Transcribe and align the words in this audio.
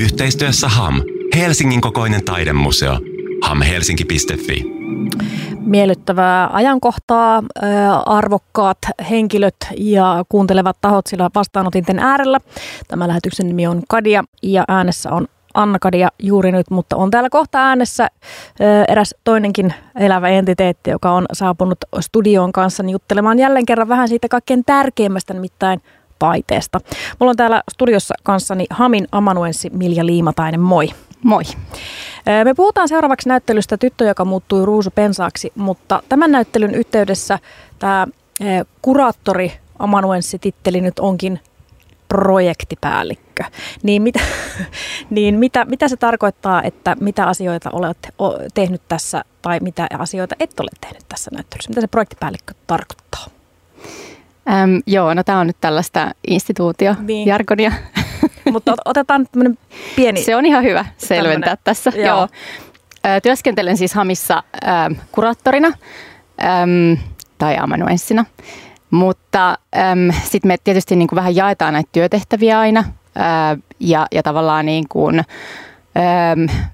Yhteistyössä 0.00 0.68
HAM, 0.68 1.02
Helsingin 1.36 1.80
kokoinen 1.80 2.24
taidemuseo. 2.24 2.98
hamhelsinki.fi. 3.42 4.64
Miellyttävää 5.58 6.50
ajankohtaa, 6.52 7.42
arvokkaat 8.06 8.78
henkilöt 9.10 9.56
ja 9.76 10.24
kuuntelevat 10.28 10.76
tahot 10.80 11.06
sillä 11.06 11.30
vastaanotinten 11.34 11.98
äärellä. 11.98 12.38
Tämä 12.88 13.08
lähetyksen 13.08 13.46
nimi 13.48 13.66
on 13.66 13.82
Kadia 13.88 14.24
ja 14.42 14.64
äänessä 14.68 15.12
on 15.12 15.26
Anna-Kadia 15.54 16.08
juuri 16.18 16.52
nyt, 16.52 16.70
mutta 16.70 16.96
on 16.96 17.10
täällä 17.10 17.30
kohta 17.30 17.58
äänessä 17.58 18.08
eräs 18.88 19.14
toinenkin 19.24 19.74
elävä 19.98 20.28
entiteetti, 20.28 20.90
joka 20.90 21.12
on 21.12 21.26
saapunut 21.32 21.78
studioon 22.00 22.52
kanssa 22.52 22.82
juttelemaan 22.90 23.38
jälleen 23.38 23.66
kerran 23.66 23.88
vähän 23.88 24.08
siitä 24.08 24.28
kaikkein 24.28 24.64
tärkeimmästä, 24.64 25.34
nimittäin 25.34 25.80
taiteesta. 26.20 26.80
Mulla 27.18 27.30
on 27.30 27.36
täällä 27.36 27.62
studiossa 27.72 28.14
kanssani 28.22 28.66
Hamin 28.70 29.08
amanuenssi 29.12 29.70
Milja 29.70 30.06
Liimatainen, 30.06 30.60
moi. 30.60 30.88
Moi. 31.22 31.42
Me 32.44 32.54
puhutaan 32.54 32.88
seuraavaksi 32.88 33.28
näyttelystä 33.28 33.76
Tyttö, 33.76 34.04
joka 34.04 34.24
muuttui 34.24 34.64
ruusupensaaksi, 34.64 35.52
mutta 35.54 36.02
tämän 36.08 36.32
näyttelyn 36.32 36.74
yhteydessä 36.74 37.38
tämä 37.78 38.06
kuraattori 38.82 39.52
amanuenssi-titteli 39.78 40.80
nyt 40.80 40.98
onkin 40.98 41.40
projektipäällikkö. 42.08 43.44
Niin, 43.82 44.02
mitä, 44.02 44.20
niin 45.10 45.38
mitä, 45.38 45.64
mitä 45.64 45.88
se 45.88 45.96
tarkoittaa, 45.96 46.62
että 46.62 46.96
mitä 47.00 47.26
asioita 47.26 47.70
olet 47.72 47.98
tehnyt 48.54 48.82
tässä 48.88 49.24
tai 49.42 49.60
mitä 49.60 49.86
asioita 49.98 50.36
et 50.40 50.60
ole 50.60 50.70
tehnyt 50.80 51.04
tässä 51.08 51.30
näyttelyssä? 51.34 51.70
Mitä 51.70 51.80
se 51.80 51.86
projektipäällikkö 51.86 52.54
tarkoittaa? 52.66 53.39
Äm, 54.48 54.82
joo, 54.86 55.14
no 55.14 55.24
tämä 55.24 55.40
on 55.40 55.46
nyt 55.46 55.56
tällaista 55.60 56.10
instituutiojargonia. 56.26 57.70
Niin. 57.70 58.52
Mutta 58.52 58.74
otetaan 58.84 59.26
tämmöinen 59.32 59.58
pieni... 59.96 60.22
Se 60.22 60.36
on 60.36 60.46
ihan 60.46 60.64
hyvä 60.64 60.84
selventää 60.98 61.56
tässä. 61.64 61.92
Joo. 61.94 62.06
joo. 62.06 62.28
Työskentelen 63.22 63.76
siis 63.76 63.94
Hamissa 63.94 64.42
äh, 64.64 65.06
kuraattorina 65.12 65.68
ähm, 65.68 67.00
tai 67.38 67.56
amanuenssina. 67.58 68.24
Mutta 68.90 69.58
sitten 70.24 70.48
me 70.48 70.56
tietysti 70.64 70.96
niin 70.96 71.08
kuin 71.08 71.16
vähän 71.16 71.36
jaetaan 71.36 71.72
näitä 71.72 71.88
työtehtäviä 71.92 72.58
aina 72.58 72.80
äh, 72.80 73.58
ja, 73.80 74.06
ja 74.12 74.22
tavallaan 74.22 74.66
niin 74.66 74.88
kuin, 74.88 75.18
ähm, 75.96 76.68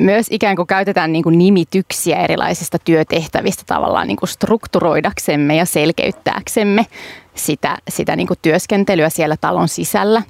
myös 0.00 0.26
ikään 0.30 0.56
kuin 0.56 0.66
käytetään 0.66 1.12
niin 1.12 1.22
kuin 1.22 1.38
nimityksiä 1.38 2.16
erilaisista 2.16 2.78
työtehtävistä 2.78 3.62
tavallaan 3.66 4.08
niin 4.08 4.16
kuin 4.16 4.28
strukturoidaksemme 4.28 5.56
ja 5.56 5.64
selkeyttääksemme 5.64 6.86
sitä, 7.34 7.78
sitä 7.88 8.16
niin 8.16 8.26
kuin 8.26 8.38
työskentelyä 8.42 9.08
siellä 9.08 9.36
talon 9.36 9.68
sisällä. 9.68 10.22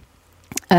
Ö, 0.72 0.76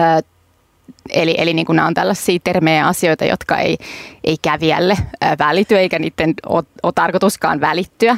eli 1.10 1.36
eli 1.38 1.54
niin 1.54 1.66
kuin 1.66 1.76
nämä 1.76 1.88
on 1.88 1.94
tällaisia 1.94 2.40
termejä 2.44 2.78
ja 2.78 2.88
asioita, 2.88 3.26
jotka 3.26 3.58
ei, 3.58 3.78
ei 4.24 4.38
kävijälle 4.42 4.98
välity 5.40 5.78
eikä 5.78 6.00
niiden 6.00 6.34
ole, 6.46 6.64
ole 6.84 6.94
tarkoituskaan 6.96 7.62
välittyä. 7.62 8.18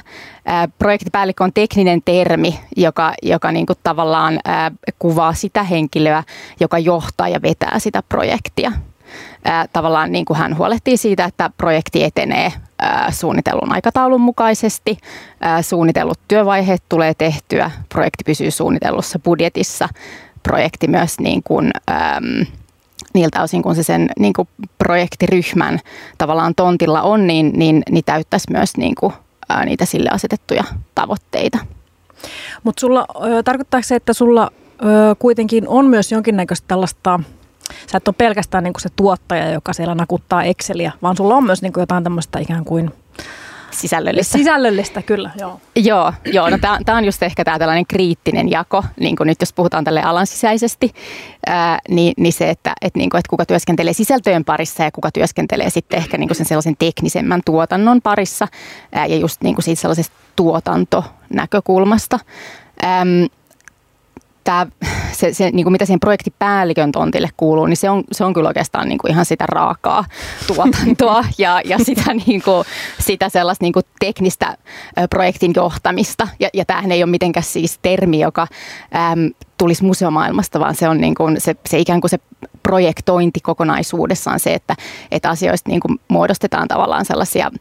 Projektipäällikkö 0.79 1.43
on 1.43 1.53
tekninen 1.53 2.01
termi, 2.05 2.59
joka, 2.77 3.13
joka 3.21 3.51
niin 3.51 3.65
kuin 3.65 3.79
tavallaan 3.83 4.39
kuvaa 4.99 5.33
sitä 5.33 5.63
henkilöä, 5.63 6.23
joka 6.59 6.79
johtaa 6.79 7.29
ja 7.29 7.41
vetää 7.41 7.79
sitä 7.79 8.03
projektia 8.09 8.71
tavallaan 9.73 10.11
niin 10.11 10.25
kuin 10.25 10.37
hän 10.37 10.57
huolehtii 10.57 10.97
siitä, 10.97 11.25
että 11.25 11.49
projekti 11.57 12.03
etenee 12.03 12.51
suunnitellun 13.11 13.71
aikataulun 13.71 14.21
mukaisesti. 14.21 14.97
Suunnitellut 15.61 16.19
työvaiheet 16.27 16.83
tulee 16.89 17.13
tehtyä, 17.13 17.71
projekti 17.89 18.23
pysyy 18.25 18.51
suunnitellussa 18.51 19.19
budjetissa, 19.19 19.89
projekti 20.43 20.87
myös 20.87 21.19
niin 21.19 21.43
kuin, 21.43 21.71
äm, 21.89 22.45
niiltä 23.13 23.41
osin, 23.41 23.63
kun 23.63 23.75
se 23.75 23.83
sen 23.83 24.09
niin 24.19 24.33
kuin 24.33 24.47
projektiryhmän 24.77 25.79
tavallaan 26.17 26.55
tontilla 26.55 27.01
on, 27.01 27.27
niin, 27.27 27.51
niin, 27.55 27.83
niin 27.89 28.05
täyttäisi 28.05 28.51
myös 28.51 28.77
niin 28.77 28.95
kuin, 28.95 29.13
ää, 29.49 29.65
niitä 29.65 29.85
sille 29.85 30.09
asetettuja 30.09 30.63
tavoitteita. 30.95 31.57
Mutta 32.63 32.79
sulla, 32.79 33.05
tarkoittaako 33.45 33.83
se, 33.83 33.95
että 33.95 34.13
sulla 34.13 34.51
ö, 34.83 35.15
kuitenkin 35.19 35.67
on 35.67 35.85
myös 35.85 36.11
jonkinnäköistä 36.11 36.67
tällaista 36.67 37.19
sä 37.91 37.97
et 37.97 38.07
ole 38.07 38.15
pelkästään 38.17 38.63
niin 38.63 38.73
kuin 38.73 38.81
se 38.81 38.89
tuottaja, 38.95 39.51
joka 39.51 39.73
siellä 39.73 39.95
nakuttaa 39.95 40.43
Exceliä, 40.43 40.91
vaan 41.01 41.17
sulla 41.17 41.35
on 41.35 41.43
myös 41.43 41.61
niin 41.61 41.73
kuin 41.73 41.81
jotain 41.81 42.03
tämmöistä 42.03 42.39
ikään 42.39 42.65
kuin 42.65 42.91
sisällöllistä. 43.73 44.37
Sisällöllistä, 44.37 45.01
kyllä, 45.01 45.31
joo. 45.39 45.59
Joo, 45.75 46.13
joo 46.25 46.49
no 46.49 46.57
tämä 46.85 46.97
on 46.97 47.05
just 47.05 47.23
ehkä 47.23 47.43
tämä 47.43 47.59
tällainen 47.59 47.87
kriittinen 47.87 48.51
jako, 48.51 48.83
niin 48.99 49.15
kuin 49.15 49.27
nyt 49.27 49.41
jos 49.41 49.53
puhutaan 49.53 49.83
tälle 49.83 50.01
alan 50.01 50.27
sisäisesti, 50.27 50.91
ää, 51.45 51.79
niin, 51.89 52.13
niin 52.17 52.33
se, 52.33 52.49
että 52.49 52.73
et, 52.81 52.95
niin 52.95 53.09
kuin, 53.09 53.19
että 53.19 53.29
kuka 53.29 53.45
työskentelee 53.45 53.93
sisältöjen 53.93 54.45
parissa 54.45 54.83
ja 54.83 54.91
kuka 54.91 55.11
työskentelee 55.11 55.69
sitten 55.69 55.97
ehkä 55.97 56.17
niin 56.17 56.27
kuin 56.27 56.37
sen 56.37 56.45
sellaisen 56.45 56.77
teknisemmän 56.79 57.41
tuotannon 57.45 58.01
parissa 58.01 58.47
ää, 58.91 59.05
ja 59.05 59.15
just 59.15 59.41
niin 59.41 59.55
kuin 59.55 59.63
siitä 59.63 59.81
sellaisesta 59.81 60.15
tuotantonäkökulmasta. 60.35 62.19
Äm, 62.83 63.29
tämä, 64.43 64.67
se, 65.11 65.33
se, 65.33 65.51
niin 65.51 65.63
kuin 65.63 65.71
mitä 65.71 65.85
siihen 65.85 65.99
projektipäällikön 65.99 66.91
tontille 66.91 67.29
kuuluu, 67.37 67.65
niin 67.65 67.77
se 67.77 67.89
on, 67.89 68.03
se 68.11 68.23
on 68.23 68.33
kyllä 68.33 68.47
oikeastaan 68.47 68.89
niin 68.89 68.97
kuin 68.97 69.11
ihan 69.11 69.25
sitä 69.25 69.45
raakaa 69.47 70.05
tuotantoa 70.47 71.25
ja, 71.37 71.61
ja 71.65 71.77
sitä, 71.77 72.13
niin 72.27 72.41
kuin, 72.41 72.65
sitä 72.99 73.29
sellaista 73.29 73.65
niin 73.65 73.73
kuin 73.73 73.85
teknistä 73.99 74.57
projektin 75.09 75.53
johtamista. 75.55 76.27
Ja, 76.39 76.49
ja 76.53 76.65
tämähän 76.65 76.91
ei 76.91 77.03
ole 77.03 77.11
mitenkään 77.11 77.43
siis 77.43 77.79
termi, 77.81 78.19
joka 78.19 78.47
äm, 78.95 79.29
tulisi 79.57 79.83
museomaailmasta, 79.83 80.59
vaan 80.59 80.75
se 80.75 80.89
on 80.89 81.01
niin 81.01 81.15
kuin 81.15 81.41
se, 81.41 81.55
se 81.69 81.79
ikään 81.79 82.01
kuin 82.01 82.09
se 82.09 82.19
projektointi 82.63 83.39
kokonaisuudessaan 83.39 84.39
se, 84.39 84.53
että, 84.53 84.75
että 85.11 85.29
asioista 85.29 85.69
niin 85.69 85.79
kuin 85.79 85.99
muodostetaan 86.07 86.67
tavallaan 86.67 87.05
sellaisia 87.05 87.51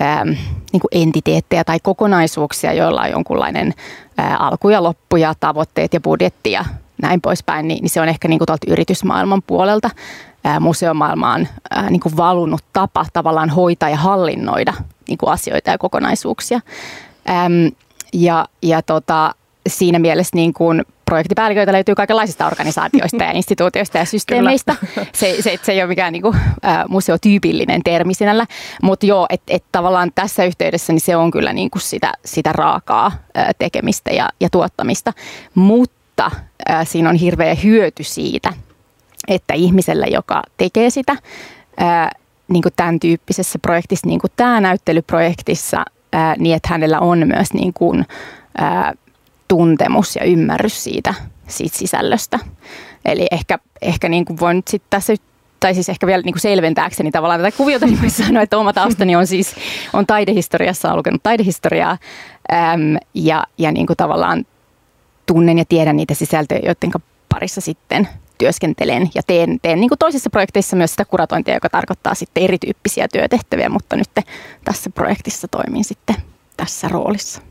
ähm, 0.00 0.28
niin 0.72 0.80
kuin 0.80 1.02
entiteettejä 1.02 1.64
tai 1.64 1.78
kokonaisuuksia, 1.82 2.72
joilla 2.72 3.02
on 3.02 3.10
jonkunlainen 3.10 3.74
ää, 4.18 4.36
alku 4.36 4.68
ja 4.68 4.82
loppu 4.82 5.16
ja 5.16 5.34
tavoitteet 5.40 5.94
ja 5.94 6.00
budjetti 6.00 6.52
ja 6.52 6.64
näin 7.02 7.20
poispäin, 7.20 7.68
niin, 7.68 7.82
niin 7.82 7.90
se 7.90 8.00
on 8.00 8.08
ehkä 8.08 8.28
niin 8.28 8.38
kuin 8.38 8.46
tuolta 8.46 8.66
yritysmaailman 8.72 9.42
puolelta 9.42 9.90
ää, 10.44 10.60
museomaailmaan 10.60 11.48
ää, 11.70 11.90
niin 11.90 12.00
kuin 12.00 12.16
valunut 12.16 12.64
tapa 12.72 13.06
tavallaan 13.12 13.50
hoitaa 13.50 13.88
ja 13.88 13.96
hallinnoida 13.96 14.74
niin 15.08 15.18
kuin 15.18 15.32
asioita 15.32 15.70
ja 15.70 15.78
kokonaisuuksia. 15.78 16.60
Äm, 17.28 17.70
ja 18.12 18.46
ja 18.62 18.82
tota, 18.82 19.34
siinä 19.68 19.98
mielessä 19.98 20.36
niin 20.36 20.52
kuin 20.52 20.82
projektipäälliköitä 21.04 21.72
löytyy 21.72 21.94
kaikenlaisista 21.94 22.46
organisaatioista 22.46 23.24
ja 23.24 23.30
instituutioista 23.40 23.98
ja 23.98 24.04
systeemeistä. 24.04 24.76
Se, 25.12 25.36
se, 25.40 25.58
se 25.62 25.72
ei 25.72 25.80
ole 25.80 25.88
mikään 25.88 26.12
niin 26.12 26.22
kuin, 26.22 26.36
ä, 26.36 26.84
museotyypillinen 26.88 27.82
termi 27.82 28.14
sinällä, 28.14 28.46
mutta 28.82 29.06
joo, 29.06 29.26
että 29.30 29.54
et 29.54 29.64
tavallaan 29.72 30.10
tässä 30.14 30.44
yhteydessä 30.44 30.92
niin 30.92 31.00
se 31.00 31.16
on 31.16 31.30
kyllä 31.30 31.52
niin 31.52 31.70
kuin 31.70 31.82
sitä, 31.82 32.12
sitä 32.24 32.52
raakaa 32.52 33.12
ä, 33.36 33.52
tekemistä 33.58 34.10
ja, 34.10 34.28
ja 34.40 34.48
tuottamista, 34.50 35.12
mutta 35.54 36.30
ä, 36.70 36.84
siinä 36.84 37.08
on 37.08 37.16
hirveä 37.16 37.54
hyöty 37.54 38.02
siitä, 38.04 38.52
että 39.28 39.54
ihmisellä, 39.54 40.06
joka 40.06 40.42
tekee 40.56 40.90
sitä, 40.90 41.12
ä, 41.12 42.10
niin 42.48 42.62
kuin 42.62 42.72
tämän 42.76 43.00
tyyppisessä 43.00 43.58
projektissa, 43.58 44.06
niin 44.06 44.20
kuin 44.20 44.30
tämä 44.36 44.60
näyttelyprojektissa, 44.60 45.84
ää, 46.12 46.34
niin 46.38 46.56
että 46.56 46.68
hänellä 46.68 47.00
on 47.00 47.26
myös 47.26 47.52
niin 47.52 47.72
kuin, 47.72 48.06
ää, 48.58 48.92
tuntemus 49.48 50.16
ja 50.16 50.24
ymmärrys 50.24 50.84
siitä, 50.84 51.14
siitä 51.48 51.78
sisällöstä. 51.78 52.38
Eli 53.04 53.26
ehkä, 53.30 53.58
ehkä 53.82 54.08
niin 54.08 54.24
kuin 54.24 54.40
voin 54.40 54.62
sitten 54.68 54.90
tässä 54.90 55.14
tai 55.60 55.74
siis 55.74 55.88
ehkä 55.88 56.06
vielä 56.06 56.22
niin 56.22 56.32
kuin 56.32 56.40
selventääkseni 56.40 57.10
tavallaan 57.10 57.40
tätä 57.40 57.56
kuviota, 57.56 57.86
niin 57.86 58.00
voisi 58.00 58.22
sanoa, 58.26 58.42
että 58.42 58.58
oma 58.58 58.72
taustani 58.72 59.16
on 59.16 59.26
siis 59.26 59.54
on 59.92 60.06
taidehistoriassa, 60.06 60.90
on 60.90 60.96
lukenut 60.96 61.22
taidehistoriaa 61.22 61.98
äm, 62.52 62.96
ja, 63.14 63.44
ja 63.58 63.72
niin 63.72 63.86
kuin 63.86 63.96
tavallaan 63.96 64.44
tunnen 65.26 65.58
ja 65.58 65.64
tiedän 65.64 65.96
niitä 65.96 66.14
sisältöjä, 66.14 66.60
joiden 66.64 67.02
parissa 67.28 67.60
sitten 67.60 68.08
työskentelen 68.38 69.10
ja 69.14 69.22
teen, 69.26 69.60
teen 69.62 69.80
niin 69.80 69.88
kuin 69.88 69.98
toisissa 69.98 70.30
projekteissa 70.30 70.76
myös 70.76 70.90
sitä 70.90 71.04
kuratointia, 71.04 71.54
joka 71.54 71.68
tarkoittaa 71.68 72.14
sitten 72.14 72.42
erityyppisiä 72.42 73.08
työtehtäviä, 73.12 73.68
mutta 73.68 73.96
nyt 73.96 74.10
tässä 74.64 74.90
projektissa 74.90 75.48
toimin 75.48 75.84
sitten 75.84 76.16
tässä 76.56 76.88
roolissa. 76.88 77.42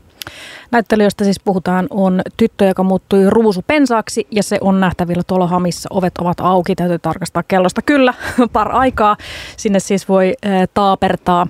Näyttelijöistä 0.70 1.24
siis 1.24 1.40
puhutaan 1.40 1.86
on 1.90 2.20
tyttö, 2.36 2.64
joka 2.64 2.82
muuttui 2.82 3.30
ruusupensaaksi 3.30 4.26
ja 4.30 4.42
se 4.42 4.58
on 4.60 4.80
nähtävillä 4.80 5.22
tuolla 5.26 5.46
Hamissa. 5.46 5.88
Ovet 5.92 6.18
ovat 6.18 6.40
auki, 6.40 6.74
täytyy 6.74 6.98
tarkastaa 6.98 7.42
kellosta 7.42 7.82
kyllä 7.82 8.14
par 8.52 8.68
aikaa. 8.72 9.16
Sinne 9.56 9.80
siis 9.80 10.08
voi 10.08 10.34
äh, 10.46 10.68
taapertaa 10.74 11.46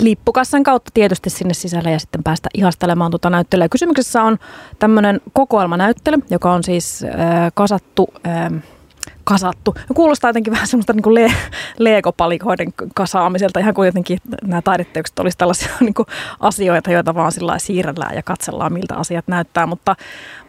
lippukassan 0.00 0.62
kautta 0.62 0.90
tietysti 0.94 1.30
sinne 1.30 1.54
sisälle 1.54 1.90
ja 1.90 1.98
sitten 1.98 2.22
päästä 2.22 2.48
ihastelemaan 2.54 3.10
tuota 3.10 3.30
näyttelyä. 3.30 3.68
Kysymyksessä 3.68 4.22
on 4.22 4.38
tämmöinen 4.78 5.20
kokoelmanäyttely, 5.32 6.16
joka 6.30 6.52
on 6.52 6.64
siis 6.64 7.04
kasattu 7.54 8.08
kasattu. 9.28 9.74
Kuulostaa 9.94 10.28
jotenkin 10.28 10.52
vähän 10.52 10.66
semmoista 10.66 10.92
niin 10.92 11.14
le- 11.14 11.32
leegopalikoiden 11.78 12.72
kasaamiselta, 12.94 13.60
ihan 13.60 13.74
kuin 13.74 13.86
jotenkin 13.86 14.18
nämä 14.42 14.62
taideteokset 14.62 15.18
olisi 15.18 15.38
tällaisia 15.38 15.68
niin 15.80 15.94
kuin 15.94 16.06
asioita, 16.40 16.90
joita 16.90 17.14
vaan 17.14 17.32
sillä 17.32 17.58
siirrellään 17.58 18.16
ja 18.16 18.22
katsellaan, 18.22 18.72
miltä 18.72 18.94
asiat 18.94 19.28
näyttää. 19.28 19.66
Mutta, 19.66 19.96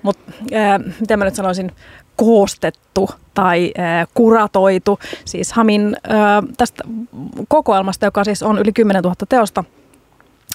mutta 0.01 0.31
ää, 0.53 0.79
miten 0.99 1.19
mä 1.19 1.25
nyt 1.25 1.35
sanoisin, 1.35 1.71
koostettu 2.15 3.09
tai 3.33 3.73
äh, 3.79 4.07
kuratoitu. 4.13 4.99
Siis 5.25 5.53
Hamin 5.53 5.97
äh, 6.11 6.53
tästä 6.57 6.83
kokoelmasta, 7.47 8.05
joka 8.05 8.23
siis 8.23 8.43
on 8.43 8.59
yli 8.59 8.73
10 8.73 9.03
000 9.03 9.15
teosta. 9.29 9.63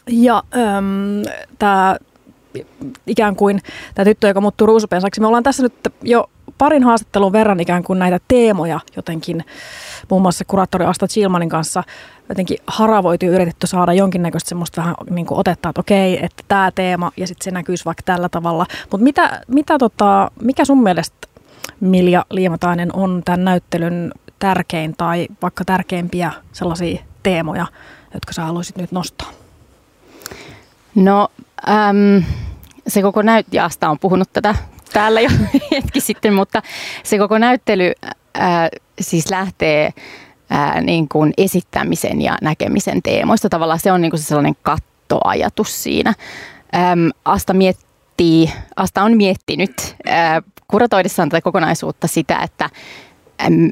Ja 0.06 0.42
ähm, 0.56 1.22
tämä 1.58 1.96
ikään 3.06 3.36
kuin 3.36 3.60
tämä 3.94 4.04
tyttö, 4.04 4.28
joka 4.28 4.40
muuttuu 4.40 4.66
ruusupensaksi. 4.66 5.20
Me 5.20 5.26
ollaan 5.26 5.42
tässä 5.42 5.62
nyt 5.62 5.74
jo 6.02 6.30
parin 6.62 6.84
haastattelun 6.84 7.32
verran 7.32 7.60
ikään 7.60 7.82
kuin 7.82 7.98
näitä 7.98 8.20
teemoja 8.28 8.80
jotenkin, 8.96 9.44
muun 10.10 10.22
muassa 10.22 10.44
kuraattori 10.44 10.84
Asta 10.84 11.06
Chilmanin 11.06 11.48
kanssa 11.48 11.84
jotenkin 12.28 12.58
haravoitu 12.66 13.24
ja 13.24 13.32
yritetty 13.32 13.66
saada 13.66 13.92
jonkinnäköistä 13.92 14.48
semmoista 14.48 14.80
vähän 14.80 14.94
niin 15.10 15.26
kuin 15.26 15.40
otetta, 15.40 15.68
että 15.68 15.80
okei, 15.80 16.24
että 16.24 16.42
tämä 16.48 16.70
teema 16.74 17.12
ja 17.16 17.26
sitten 17.26 17.44
se 17.44 17.50
näkyisi 17.50 17.84
vaikka 17.84 18.02
tällä 18.04 18.28
tavalla. 18.28 18.66
Mutta 18.90 19.04
mitä, 19.04 19.40
mitä 19.48 19.78
tota, 19.78 20.30
mikä 20.42 20.64
sun 20.64 20.82
mielestä 20.82 21.28
Milja 21.80 22.24
Liimatainen 22.30 22.96
on 22.96 23.22
tämän 23.24 23.44
näyttelyn 23.44 24.12
tärkein 24.38 24.94
tai 24.96 25.26
vaikka 25.42 25.64
tärkeimpiä 25.64 26.32
sellaisia 26.52 27.02
teemoja, 27.22 27.66
jotka 28.14 28.32
sä 28.32 28.44
haluaisit 28.44 28.76
nyt 28.76 28.92
nostaa? 28.92 29.30
No 30.94 31.28
äm, 31.68 32.24
se 32.86 33.02
koko 33.02 33.22
näyttäjästä 33.22 33.90
on 33.90 33.98
puhunut 33.98 34.28
tätä 34.32 34.54
täällä 34.92 35.20
jo 35.20 35.30
hetki 35.72 36.00
sitten, 36.00 36.34
mutta 36.34 36.62
se 37.02 37.18
koko 37.18 37.38
näyttely 37.38 37.92
ää, 38.34 38.68
siis 39.00 39.30
lähtee 39.30 39.90
ää, 40.50 40.80
niin 40.80 41.08
kuin 41.08 41.32
esittämisen 41.38 42.22
ja 42.22 42.36
näkemisen 42.42 43.02
teemoista. 43.02 43.48
Tavallaan 43.48 43.80
se 43.80 43.92
on 43.92 44.00
niin 44.00 44.10
kuin 44.10 44.20
se 44.20 44.26
sellainen 44.26 44.56
kattoajatus 44.62 45.82
siinä. 45.82 46.14
Äm, 46.74 47.10
Asta 47.24 47.54
miettii, 47.54 48.52
Asta 48.76 49.02
on 49.02 49.16
miettinyt 49.16 49.96
ää, 50.06 50.42
kuratoidessaan 50.68 51.28
tätä 51.28 51.42
kokonaisuutta 51.42 52.06
sitä, 52.06 52.38
että 52.38 52.70
äm, 53.46 53.70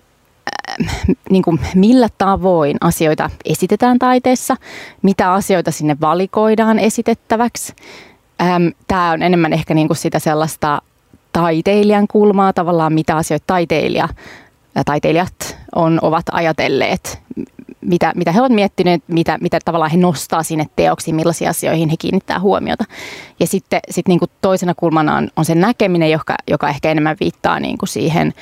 niin 1.31 1.43
kuin 1.43 1.61
millä 1.75 2.09
tavoin 2.19 2.77
asioita 2.81 3.31
esitetään 3.45 3.99
taiteessa, 3.99 4.57
mitä 5.03 5.33
asioita 5.33 5.71
sinne 5.71 5.97
valikoidaan 6.01 6.79
esitettäväksi. 6.79 7.73
Tämä 8.89 9.11
on 9.11 9.23
enemmän 9.23 9.53
ehkä 9.53 9.75
niin 9.75 9.87
kuin 9.87 9.97
sitä 9.97 10.19
sellaista 10.19 10.83
taiteilijan 11.41 12.07
kulmaa 12.09 12.53
tavallaan, 12.53 12.93
mitä 12.93 13.17
asioita 13.17 13.45
taiteilija, 13.47 14.09
taiteilijat 14.85 15.57
on, 15.75 15.99
ovat 16.03 16.25
ajatelleet, 16.33 17.23
mitä, 17.81 18.13
mitä 18.17 18.33
he 18.33 18.41
ovat 18.41 18.53
miettineet, 18.53 19.03
mitä, 19.07 19.39
mitä 19.41 19.59
tavallaan 19.65 19.91
he 19.91 19.97
nostaa 19.97 20.43
sinne 20.43 20.67
teoksiin, 20.77 21.15
millaisiin 21.15 21.51
asioihin 21.51 21.89
he 21.89 21.97
kiinnittää 21.99 22.41
huomiota. 22.41 22.85
Ja 23.41 23.47
sitten 23.47 23.81
sit 23.91 24.09
niin 24.09 24.19
kuin 24.19 24.31
toisena 24.41 24.75
kulmana 24.75 25.17
on, 25.17 25.29
on 25.37 25.45
se 25.45 25.55
näkeminen, 25.55 26.11
joka, 26.11 26.35
joka 26.51 26.69
ehkä 26.69 26.91
enemmän 26.91 27.17
viittaa 27.21 27.61
niin 27.61 27.79
kuin 27.79 27.89
siihen 27.89 28.35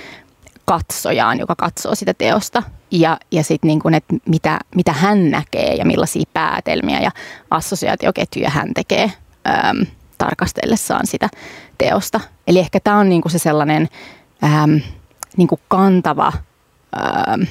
katsojaan, 0.64 1.38
joka 1.38 1.54
katsoo 1.56 1.94
sitä 1.94 2.14
teosta. 2.14 2.62
Ja, 2.90 3.18
ja 3.30 3.44
sitten 3.44 3.68
niin 3.68 3.94
että 3.94 4.14
mitä, 4.26 4.58
mitä 4.74 4.92
hän 4.92 5.30
näkee 5.30 5.74
ja 5.74 5.84
millaisia 5.84 6.24
päätelmiä 6.32 7.00
ja 7.00 7.10
assosiaatioketjuja 7.50 8.50
hän 8.50 8.74
tekee 8.74 9.12
äm, 9.46 9.86
tarkastellessaan 10.18 11.06
sitä 11.06 11.28
teosta. 11.78 12.20
Eli 12.46 12.58
ehkä 12.58 12.80
tämä 12.80 12.98
on 12.98 13.08
niin 13.08 13.22
kuin 13.22 13.32
se 13.32 13.38
sellainen 13.38 13.88
äm, 14.44 14.80
niin 15.36 15.48
kuin 15.48 15.60
kantava, 15.68 16.32
äm, 17.32 17.46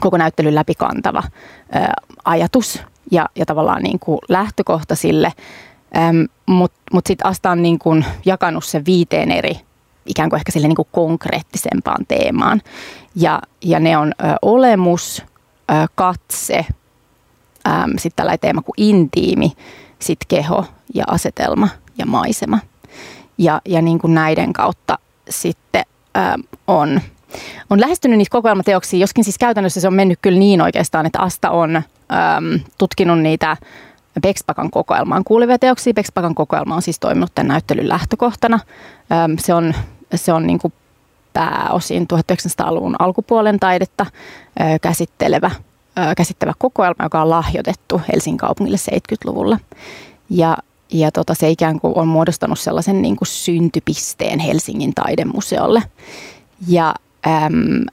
koko 0.00 0.16
näyttelyn 0.16 0.54
läpi 0.54 0.74
kantava 0.74 1.22
ä, 1.22 1.92
ajatus 2.24 2.82
ja, 3.10 3.28
ja 3.36 3.46
tavallaan 3.46 3.82
niin 3.82 3.98
kuin 3.98 4.18
lähtökohta 4.28 4.94
sille. 4.94 5.32
Mutta 6.46 6.80
mut 6.92 7.06
sitten 7.06 7.26
Asta 7.26 7.50
on 7.50 7.62
niin 7.62 7.78
kuin 7.78 8.04
jakanut 8.24 8.64
sen 8.64 8.84
viiteen 8.86 9.30
eri 9.30 9.60
ikään 10.06 10.30
kuin 10.30 10.38
ehkä 10.38 10.52
sille 10.52 10.68
niin 10.68 10.76
kuin 10.76 10.88
konkreettisempaan 10.92 12.06
teemaan. 12.08 12.62
Ja, 13.14 13.42
ja 13.64 13.80
ne 13.80 13.96
on 13.96 14.12
ö, 14.20 14.24
olemus, 14.42 15.22
ö, 15.70 15.74
katse, 15.94 16.66
sitten 17.96 18.16
tällainen 18.16 18.40
teema 18.40 18.62
kuin 18.62 18.74
intiimi, 18.76 19.52
sitten 19.98 20.26
keho 20.28 20.64
ja 20.94 21.04
asetelma 21.06 21.68
ja 21.98 22.06
maisema. 22.06 22.58
Ja, 23.38 23.60
ja 23.68 23.82
niin 23.82 23.98
kuin 23.98 24.14
näiden 24.14 24.52
kautta 24.52 24.98
sitten 25.30 25.82
ö, 26.16 26.42
on, 26.66 27.00
on 27.70 27.80
lähestynyt 27.80 28.18
niitä 28.18 28.30
kokoelmateoksia, 28.30 29.00
joskin 29.00 29.24
siis 29.24 29.38
käytännössä 29.38 29.80
se 29.80 29.88
on 29.88 29.94
mennyt 29.94 30.18
kyllä 30.22 30.38
niin 30.38 30.60
oikeastaan, 30.60 31.06
että 31.06 31.20
Asta 31.20 31.50
on 31.50 31.76
ö, 31.76 31.82
tutkinut 32.78 33.18
niitä 33.18 33.56
Bexpakan 34.20 34.70
kokoelmaan 34.70 35.24
kuuluvia 35.24 35.58
teoksia. 35.58 35.94
Bexpakan 35.94 36.34
kokoelma 36.34 36.74
on 36.74 36.82
siis 36.82 36.98
toiminut 36.98 37.34
tämän 37.34 37.48
näyttelyn 37.48 37.88
lähtökohtana. 37.88 38.60
Se 39.38 39.54
on 39.54 39.74
se 40.14 40.32
on 40.32 40.46
niin 40.46 40.58
kuin 40.58 40.72
pääosin 41.32 42.06
1900-luvun 42.12 42.96
alkupuolen 42.98 43.60
taidetta 43.60 44.06
käsittelevä, 44.82 45.50
käsittävä 46.16 46.52
kokoelma, 46.58 47.04
joka 47.04 47.22
on 47.22 47.30
lahjoitettu 47.30 48.00
Helsingin 48.12 48.38
kaupungille 48.38 48.76
70-luvulla. 48.76 49.58
Ja, 50.30 50.56
ja 50.92 51.10
tota, 51.10 51.34
se 51.34 51.50
ikään 51.50 51.80
kuin 51.80 51.92
on 51.96 52.08
muodostanut 52.08 52.58
sellaisen 52.58 53.02
niin 53.02 53.16
kuin 53.16 53.28
syntypisteen 53.28 54.38
Helsingin 54.38 54.94
taidemuseolle. 54.94 55.82
Ja 56.68 56.94
äm, 57.26 57.84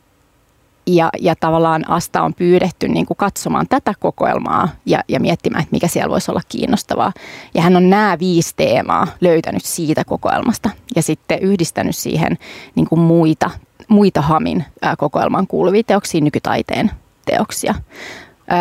ja, 0.88 1.09
ja 1.19 1.36
tavallaan 1.36 1.89
Asta 1.89 2.21
on 2.21 2.33
pyydetty 2.33 2.88
niin 2.88 3.06
kuin 3.06 3.18
katsomaan 3.18 3.68
tätä 3.69 3.94
kokoelmaa 4.00 4.69
ja, 4.86 5.04
ja 5.07 5.19
miettimään, 5.19 5.63
että 5.63 5.75
mikä 5.75 5.88
siellä 5.88 6.09
voisi 6.09 6.31
olla 6.31 6.42
kiinnostavaa. 6.50 7.13
Ja 7.54 7.62
hän 7.62 7.75
on 7.75 7.89
nämä 7.89 8.19
viisi 8.19 8.54
teemaa 8.56 9.07
löytänyt 9.21 9.65
siitä 9.65 10.04
kokoelmasta 10.04 10.69
ja 10.95 11.01
sitten 11.01 11.39
yhdistänyt 11.39 11.95
siihen 11.95 12.38
niin 12.75 12.88
kuin 12.88 13.00
muita, 13.00 13.50
muita 13.88 14.21
Hamin 14.21 14.65
kokoelmaan 14.97 15.47
kuuluvia 15.47 15.83
teoksia, 15.83 16.21
nykytaiteen 16.21 16.92
teoksia. 17.25 17.75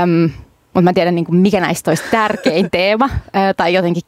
Öm, 0.02 0.30
mutta 0.64 0.82
mä 0.82 0.90
en 0.90 0.94
tiedä, 0.94 1.10
niin 1.10 1.24
kuin 1.24 1.38
mikä 1.38 1.60
näistä 1.60 1.90
olisi 1.90 2.04
tärkein 2.10 2.70
teema 2.72 3.10
tai 3.56 3.74
jotenkin 3.74 4.02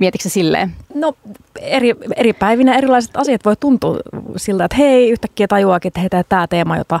Mietitkö 0.00 0.22
se 0.22 0.32
silleen? 0.32 0.74
No 0.94 1.12
eri, 1.60 1.94
eri 2.16 2.32
päivinä 2.32 2.74
erilaiset 2.74 3.16
asiat 3.16 3.44
voi 3.44 3.56
tuntua 3.56 3.96
siltä, 4.36 4.64
että 4.64 4.76
hei, 4.76 5.10
yhtäkkiä 5.10 5.48
tajuakin, 5.48 5.88
että 5.88 6.00
hei, 6.00 6.24
tämä 6.28 6.46
teema, 6.46 6.76
jota, 6.76 7.00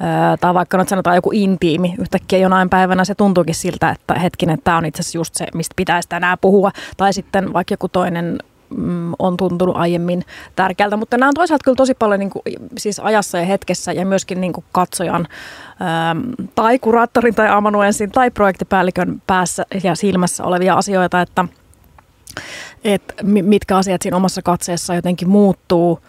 ää, 0.00 0.36
tai 0.36 0.54
vaikka 0.54 0.78
nyt 0.78 0.88
sanotaan 0.88 1.16
joku 1.16 1.30
intiimi, 1.32 1.94
yhtäkkiä 1.98 2.38
jonain 2.38 2.70
päivänä 2.70 3.04
se 3.04 3.14
tuntuukin 3.14 3.54
siltä, 3.54 3.90
että 3.90 4.14
hetkinen, 4.14 4.58
tämä 4.64 4.76
on 4.76 4.84
itse 4.84 5.00
asiassa 5.00 5.18
just 5.18 5.34
se, 5.34 5.46
mistä 5.54 5.72
pitäisi 5.76 6.08
tänään 6.08 6.38
puhua. 6.40 6.70
Tai 6.96 7.12
sitten 7.12 7.52
vaikka 7.52 7.72
joku 7.72 7.88
toinen 7.88 8.38
mm, 8.76 9.12
on 9.18 9.36
tuntunut 9.36 9.76
aiemmin 9.76 10.24
tärkeältä, 10.56 10.96
mutta 10.96 11.18
nämä 11.18 11.28
on 11.28 11.34
toisaalta 11.34 11.64
kyllä 11.64 11.76
tosi 11.76 11.94
paljon 11.94 12.20
niin 12.20 12.30
kuin, 12.30 12.42
siis 12.78 13.00
ajassa 13.00 13.38
ja 13.38 13.44
hetkessä 13.44 13.92
ja 13.92 14.06
myöskin 14.06 14.40
niin 14.40 14.52
kuin 14.52 14.64
katsojan 14.72 15.28
äm, 16.10 16.22
tai 16.54 16.78
kuraattorin 16.78 17.34
tai 17.34 17.48
amanuensin 17.48 18.10
tai 18.10 18.30
projektipäällikön 18.30 19.22
päässä 19.26 19.66
ja 19.84 19.94
silmässä 19.94 20.44
olevia 20.44 20.74
asioita, 20.74 21.20
että– 21.20 21.44
että 22.84 23.14
mitkä 23.22 23.76
asiat 23.76 24.02
siinä 24.02 24.16
omassa 24.16 24.42
katseessa 24.42 24.94
jotenkin 24.94 25.28
muuttuu 25.28 26.00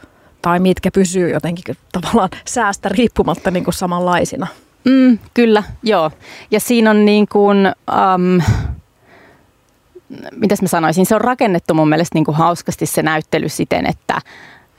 tai 0.41 0.59
mitkä 0.59 0.91
pysyy 0.91 1.29
jotenkin 1.29 1.75
tavallaan 1.91 2.29
säästä 2.45 2.89
riippumatta 2.89 3.51
niin 3.51 3.63
kuin 3.63 3.73
samanlaisina. 3.73 4.47
Mm, 4.85 5.19
kyllä, 5.33 5.63
joo. 5.83 6.11
Ja 6.51 6.59
siinä 6.59 6.89
on 6.89 7.05
niin 7.05 7.27
kuin, 7.27 7.71
um, 7.91 8.41
mitäs 10.35 10.61
mä 10.61 10.67
sanoisin, 10.67 11.05
se 11.05 11.15
on 11.15 11.21
rakennettu 11.21 11.73
mun 11.73 11.89
mielestä 11.89 12.15
niin 12.15 12.25
kuin 12.25 12.37
hauskasti 12.37 12.85
se 12.85 13.03
näyttely 13.03 13.49
siten, 13.49 13.85
että 13.85 14.21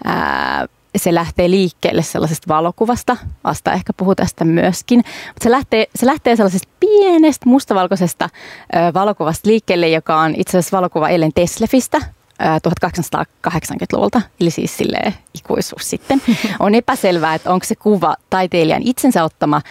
ää, 0.04 0.66
se 0.96 1.14
lähtee 1.14 1.50
liikkeelle 1.50 2.02
sellaisesta 2.02 2.54
valokuvasta, 2.54 3.16
vasta 3.44 3.72
ehkä 3.72 3.92
puhuu 3.92 4.14
tästä 4.14 4.44
myöskin, 4.44 4.98
mutta 4.98 5.42
se 5.42 5.50
lähtee, 5.50 5.86
se 5.96 6.06
lähtee 6.06 6.36
sellaisesta 6.36 6.68
pienestä 6.80 7.48
mustavalkoisesta 7.48 8.24
ö, 8.24 8.94
valokuvasta 8.94 9.48
liikkeelle, 9.48 9.88
joka 9.88 10.20
on 10.20 10.34
itse 10.36 10.58
asiassa 10.58 10.76
valokuva 10.76 11.08
Ellen 11.08 11.32
Teslefistä, 11.34 12.00
1880-luvulta, 12.42 14.22
eli 14.40 14.50
siis 14.50 14.76
sille 14.76 15.14
ikuisuus 15.34 15.90
sitten. 15.90 16.22
On 16.60 16.74
epäselvää, 16.74 17.34
että 17.34 17.52
onko 17.52 17.64
se 17.64 17.74
kuva 17.74 18.16
taiteilijan 18.30 18.82
itsensä 18.84 19.24
ottama 19.24 19.62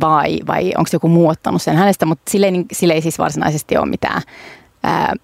vai, 0.00 0.38
vai 0.46 0.72
onko 0.78 0.88
se 0.88 0.94
joku 0.94 1.08
muu 1.08 1.28
ottanut 1.28 1.62
sen 1.62 1.76
hänestä, 1.76 2.06
mutta 2.06 2.30
sille, 2.30 2.46
sille 2.72 2.92
ei 2.92 3.02
siis 3.02 3.18
varsinaisesti 3.18 3.76
ole 3.76 3.86
mitään, 3.86 4.22
ää, 4.82 5.14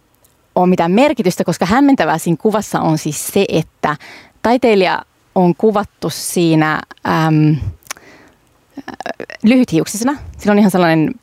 ole 0.54 0.66
mitään 0.66 0.92
merkitystä, 0.92 1.44
koska 1.44 1.66
hämmentävää 1.66 2.18
siinä 2.18 2.36
kuvassa 2.40 2.80
on 2.80 2.98
siis 2.98 3.26
se, 3.26 3.44
että 3.48 3.96
taiteilija 4.42 5.02
on 5.34 5.54
kuvattu 5.54 6.10
siinä 6.10 6.80
äm, 7.08 7.56
lyhythiuksisena. 9.42 10.16
Sillä 10.38 10.52
on 10.52 10.58
ihan 10.58 10.70
sellainen 10.70 11.14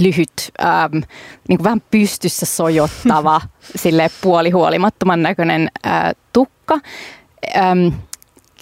lyhyt, 0.00 0.52
äm, 0.60 1.02
niin 1.48 1.58
kuin 1.58 1.64
vähän 1.64 1.82
pystyssä 1.90 2.46
sojottava, 2.46 3.40
sille 3.82 4.10
puolihuolimattoman 4.22 5.22
näköinen 5.22 5.68
ä, 5.86 6.12
tukka. 6.32 6.78
Äm, 7.56 7.92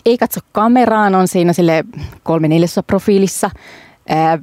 ei 0.06 0.18
katso 0.18 0.40
kameraan, 0.52 1.14
on 1.14 1.28
siinä 1.28 1.52
sille 1.52 1.84
kolme 2.22 2.48
neljäsosa 2.48 2.82
profiilissa, 2.82 3.50
ää, 4.08 4.38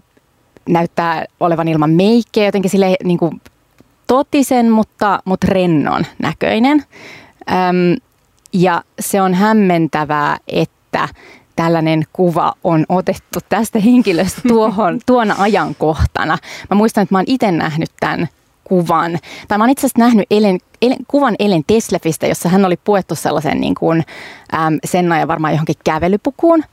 näyttää 0.70 1.26
olevan 1.40 1.68
ilman 1.68 1.90
meikkiä, 1.90 2.46
jotenkin 2.46 2.72
sille 2.72 2.96
niin 3.04 3.18
kuin 3.18 3.42
totisen, 4.08 4.72
mutta, 4.72 5.20
mutta 5.26 5.48
rennon 5.50 6.06
näköinen. 6.20 6.84
Äm, 7.52 7.96
ja 8.54 8.84
se 9.00 9.22
on 9.22 9.34
hämmentävää, 9.34 10.38
että 10.48 11.10
tällainen 11.56 12.04
kuva 12.14 12.54
on 12.64 12.86
otettu 12.90 13.40
tästä 13.50 13.80
henkilöstä 13.80 14.42
tuohon, 14.48 15.00
tuona 15.06 15.36
ajankohtana. 15.38 16.38
Mä 16.70 16.76
muistan, 16.76 17.02
että 17.02 17.16
mä 17.16 17.20
oon 17.20 17.26
itse 17.28 17.52
nähnyt 17.52 17.90
tämän 18.00 18.28
kuvan. 18.64 19.20
Tai 19.48 19.58
mä 19.58 19.64
oon 19.64 19.70
itse 19.70 19.88
asiassa 19.88 20.00
nähnyt 20.00 20.26
Ellen, 20.32 20.60
Ellen, 20.82 21.00
kuvan 21.08 21.36
Ellen 21.40 21.64
Teslefistä, 21.68 22.28
jossa 22.28 22.50
hän 22.50 22.66
oli 22.66 22.78
puettu 22.78 23.16
sellaisen 23.16 23.62
niin 23.62 23.76
kuin, 23.76 24.04
äm, 24.54 24.80
Senna 24.86 25.20
ja 25.20 25.28
varmaan 25.28 25.54
johonkin 25.54 25.76
kävelypukuun. 25.84 26.64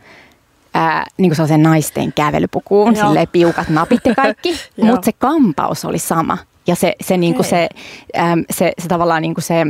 Ää, 0.75 1.07
niin 1.17 1.31
kuin 1.31 1.37
sellaisen 1.37 1.63
naisten 1.63 2.13
kävelypukuun, 2.13 2.97
silleen 2.97 3.29
piukat 3.33 3.69
napit 3.69 4.01
ja 4.05 4.15
kaikki. 4.15 4.55
Mutta 4.83 5.05
se 5.05 5.13
kampaus 5.13 5.85
oli 5.85 5.99
sama. 5.99 6.39
Ja 6.71 6.77
se, 6.77 6.95
se, 7.01 7.17
niin 7.17 7.35
kuin 7.35 7.47
se, 7.47 7.69
äm, 8.19 8.45
se, 8.51 8.73
se 8.79 8.89
tavallaan 8.89 9.23
niin 9.23 9.35
kuin 9.35 9.45
se 9.45 9.67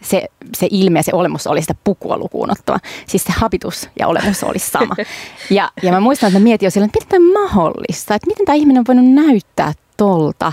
se, 0.00 0.26
se 0.56 0.68
ilme 0.70 0.98
ja 0.98 1.02
se 1.02 1.14
olemus 1.14 1.46
oli 1.46 1.60
sitä 1.60 1.74
pukua 1.84 2.18
lukuun 2.18 2.50
ottava. 2.50 2.78
Siis 3.06 3.24
se 3.24 3.32
habitus 3.32 3.88
ja 3.98 4.08
olemus 4.08 4.44
oli 4.44 4.58
sama. 4.58 4.94
Ja, 5.50 5.70
ja 5.82 5.92
mä 5.92 6.00
muistan, 6.00 6.26
että 6.28 6.38
mä 6.38 6.42
mietin 6.42 6.66
jo 6.66 6.70
silloin, 6.70 6.88
että 6.88 6.98
miten 7.04 7.20
tämä 7.20 7.42
mahdollista, 7.42 8.14
että 8.14 8.26
miten 8.26 8.46
tämä 8.46 8.56
ihminen 8.56 8.80
on 8.80 8.84
voinut 8.88 9.26
näyttää 9.26 9.72
tolta 9.96 10.52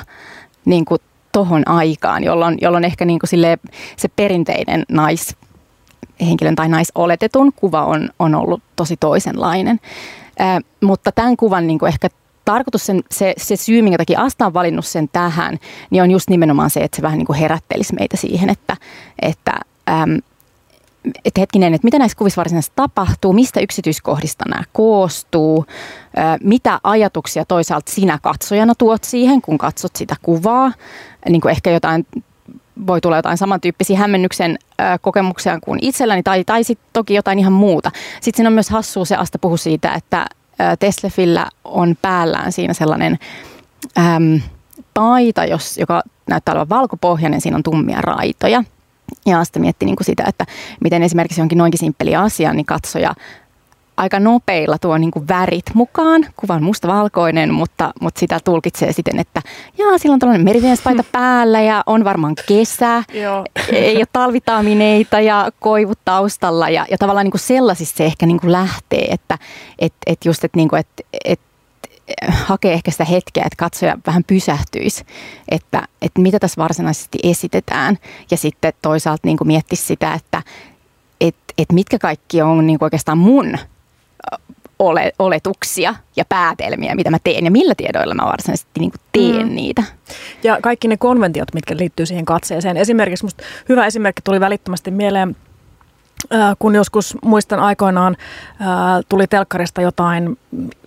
niin 0.65 0.85
kuin 0.85 1.01
tohon 1.31 1.67
aikaan, 1.67 2.23
jolloin, 2.23 2.57
jolloin 2.61 2.83
ehkä 2.83 3.05
niin 3.05 3.19
kuin 3.19 3.29
sille, 3.29 3.57
se 3.97 4.07
perinteinen 4.07 4.85
nais, 4.89 5.35
henkilön 6.21 6.55
tai 6.55 6.69
naisoletetun 6.69 7.53
kuva 7.55 7.85
on, 7.85 8.09
on 8.19 8.35
ollut 8.35 8.63
tosi 8.75 8.97
toisenlainen. 8.97 9.79
Äh, 10.41 10.57
mutta 10.81 11.11
tämän 11.11 11.37
kuvan 11.37 11.67
niin 11.67 11.79
kuin 11.79 11.89
ehkä 11.89 12.09
tarkoitus, 12.45 12.85
sen, 12.85 13.03
se, 13.11 13.33
se 13.37 13.55
syy, 13.55 13.81
minkä 13.81 13.97
takia 13.97 14.21
Asta 14.21 14.45
on 14.45 14.53
valinnut 14.53 14.85
sen 14.85 15.09
tähän, 15.13 15.57
niin 15.89 16.03
on 16.03 16.11
just 16.11 16.29
nimenomaan 16.29 16.69
se, 16.69 16.79
että 16.79 16.95
se 16.95 17.01
vähän 17.01 17.17
niin 17.17 17.25
kuin 17.25 17.39
herättelisi 17.39 17.95
meitä 17.95 18.17
siihen, 18.17 18.49
että, 18.49 18.77
että 19.21 19.51
äm, 19.89 20.19
että 21.25 21.41
hetkinen, 21.41 21.73
että 21.73 21.85
mitä 21.85 21.99
näissä 21.99 22.17
kuvissa 22.17 22.39
varsinaisesti 22.39 22.73
tapahtuu, 22.75 23.33
mistä 23.33 23.59
yksityiskohdista 23.59 24.45
nämä 24.47 24.63
koostuu, 24.73 25.65
mitä 26.43 26.79
ajatuksia 26.83 27.45
toisaalta 27.45 27.91
sinä 27.91 28.19
katsojana 28.21 28.75
tuot 28.75 29.03
siihen, 29.03 29.41
kun 29.41 29.57
katsot 29.57 29.95
sitä 29.95 30.15
kuvaa, 30.21 30.71
niin 31.29 31.41
kuin 31.41 31.51
ehkä 31.51 31.71
jotain 31.71 32.07
voi 32.87 33.01
tulla 33.01 33.15
jotain 33.15 33.37
samantyyppisiä 33.37 33.97
hämmennyksen 33.97 34.59
kokemuksia 35.01 35.59
kuin 35.59 35.79
itselläni, 35.81 36.23
tai, 36.23 36.43
tai 36.43 36.63
sitten 36.63 36.89
toki 36.93 37.13
jotain 37.13 37.39
ihan 37.39 37.53
muuta. 37.53 37.91
Sitten 38.21 38.37
siinä 38.37 38.49
on 38.49 38.53
myös 38.53 38.69
hassua, 38.69 39.05
se 39.05 39.15
Asta 39.15 39.39
puhui 39.39 39.57
siitä, 39.57 39.93
että 39.93 40.25
Teslefillä 40.79 41.47
on 41.63 41.95
päällään 42.01 42.51
siinä 42.51 42.73
sellainen 42.73 43.17
äm, 43.97 44.41
paita, 44.93 45.45
jos, 45.45 45.77
joka 45.77 46.01
näyttää 46.27 46.51
olevan 46.53 46.69
valkopohjainen, 46.69 47.41
siinä 47.41 47.57
on 47.57 47.63
tummia 47.63 48.01
raitoja. 48.01 48.63
Ja 49.25 49.43
sitten 49.43 49.61
mietti 49.61 49.85
niin 49.85 49.95
kuin 49.95 50.05
sitä, 50.05 50.23
että 50.27 50.45
miten 50.81 51.03
esimerkiksi 51.03 51.41
jonkin 51.41 51.57
noinkin 51.57 51.79
simppeli 51.79 52.15
asia, 52.15 52.53
niin 52.53 52.65
katsoja 52.65 53.13
aika 53.97 54.19
nopeilla 54.19 54.77
tuo 54.77 54.97
niin 54.97 55.11
kuin 55.11 55.27
värit 55.27 55.65
mukaan. 55.73 56.25
Kuva 56.35 56.53
on 56.53 56.63
mustavalkoinen, 56.63 57.53
mutta, 57.53 57.91
mutta 58.01 58.19
sitä 58.19 58.39
tulkitsee 58.43 58.93
siten, 58.93 59.19
että 59.19 59.41
jaa, 59.77 59.97
sillä 59.97 60.13
on 60.13 60.19
tällainen 60.19 60.45
meriviespaita 60.45 61.03
hmm. 61.03 61.11
päällä 61.11 61.61
ja 61.61 61.83
on 61.85 62.03
varmaan 62.03 62.35
kesä. 62.47 63.03
Joo. 63.13 63.45
Ei 63.71 63.97
ole 63.97 64.05
talvitamineita 64.13 65.19
ja 65.19 65.51
koivut 65.59 65.99
taustalla. 66.05 66.69
Ja, 66.69 66.85
ja 66.91 66.97
tavallaan 66.97 67.25
niin 67.25 67.31
kuin 67.31 67.41
sellaisissa 67.41 67.97
se 67.97 68.05
ehkä 68.05 68.25
niin 68.25 68.39
kuin 68.39 68.51
lähtee, 68.51 69.05
että 69.05 69.37
et, 69.79 69.93
et 70.07 70.25
just, 70.25 70.43
että 70.43 70.57
niin 70.57 70.69
kuin, 70.69 70.79
et, 70.79 71.05
et 71.25 71.39
hakee 72.29 72.73
ehkä 72.73 72.91
sitä 72.91 73.05
hetkeä, 73.05 73.43
että 73.45 73.57
katsoja 73.57 73.97
vähän 74.07 74.23
pysähtyisi, 74.23 75.05
että, 75.49 75.83
että 76.01 76.21
mitä 76.21 76.39
tässä 76.39 76.61
varsinaisesti 76.61 77.17
esitetään. 77.23 77.97
Ja 78.31 78.37
sitten 78.37 78.73
toisaalta 78.81 79.27
niin 79.27 79.37
kuin 79.37 79.47
miettisi 79.47 79.85
sitä, 79.85 80.13
että 80.13 80.41
et, 81.21 81.35
et 81.57 81.71
mitkä 81.71 81.99
kaikki 81.99 82.41
on 82.41 82.67
niin 82.67 82.79
kuin 82.79 82.85
oikeastaan 82.85 83.17
mun 83.17 83.57
ole, 84.79 85.11
oletuksia 85.19 85.95
ja 86.15 86.25
päätelmiä, 86.29 86.95
mitä 86.95 87.09
mä 87.09 87.17
teen 87.23 87.45
ja 87.45 87.51
millä 87.51 87.73
tiedoilla 87.77 88.13
mä 88.13 88.25
varsinaisesti 88.25 88.79
niin 88.79 88.91
kuin 88.91 89.01
teen 89.11 89.47
mm. 89.47 89.55
niitä. 89.55 89.83
Ja 90.43 90.57
kaikki 90.61 90.87
ne 90.87 90.97
konventiot, 90.97 91.53
mitkä 91.53 91.77
liittyy 91.77 92.05
siihen 92.05 92.25
katseeseen. 92.25 92.77
Esimerkiksi 92.77 93.25
musta 93.25 93.43
hyvä 93.69 93.85
esimerkki 93.85 94.21
tuli 94.21 94.39
välittömästi 94.39 94.91
mieleen 94.91 95.35
kun 96.59 96.75
joskus 96.75 97.17
muistan 97.23 97.59
aikoinaan 97.59 98.17
tuli 99.09 99.27
telkkarista 99.27 99.81
jotain, 99.81 100.37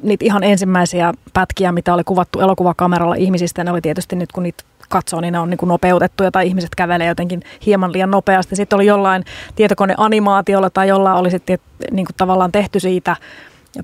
niitä 0.03 0.25
ihan 0.25 0.45
ensimmäisiä 0.45 1.13
pätkiä, 1.33 1.73
mitä 1.73 1.95
oli 1.95 2.05
kuvattu 2.05 2.41
elokuvakameralla 2.41 3.15
ihmisistä, 3.15 3.65
ne 3.65 3.71
oli 3.71 3.81
tietysti 3.81 4.17
nyt 4.17 4.33
kun 4.33 4.43
niitä 4.43 4.65
katsoo, 4.89 5.21
niin 5.21 5.33
ne 5.33 5.39
on 5.39 5.51
niin 5.51 5.59
kuin 5.59 5.69
nopeutettuja 5.69 6.31
tai 6.31 6.47
ihmiset 6.47 6.75
kävelee 6.75 7.07
jotenkin 7.07 7.43
hieman 7.67 7.93
liian 7.93 8.11
nopeasti. 8.11 8.57
Sitten 8.57 8.77
oli 8.77 8.87
jollain 8.87 9.25
tietokoneanimaatiolla 9.57 10.71
tai 10.71 10.89
jollain 10.89 11.17
oli 11.17 11.31
sitten 11.31 11.59
niin 11.91 12.07
kuin 12.07 12.17
tavallaan 12.17 12.53
tehty 12.53 12.81
siitä 12.81 13.17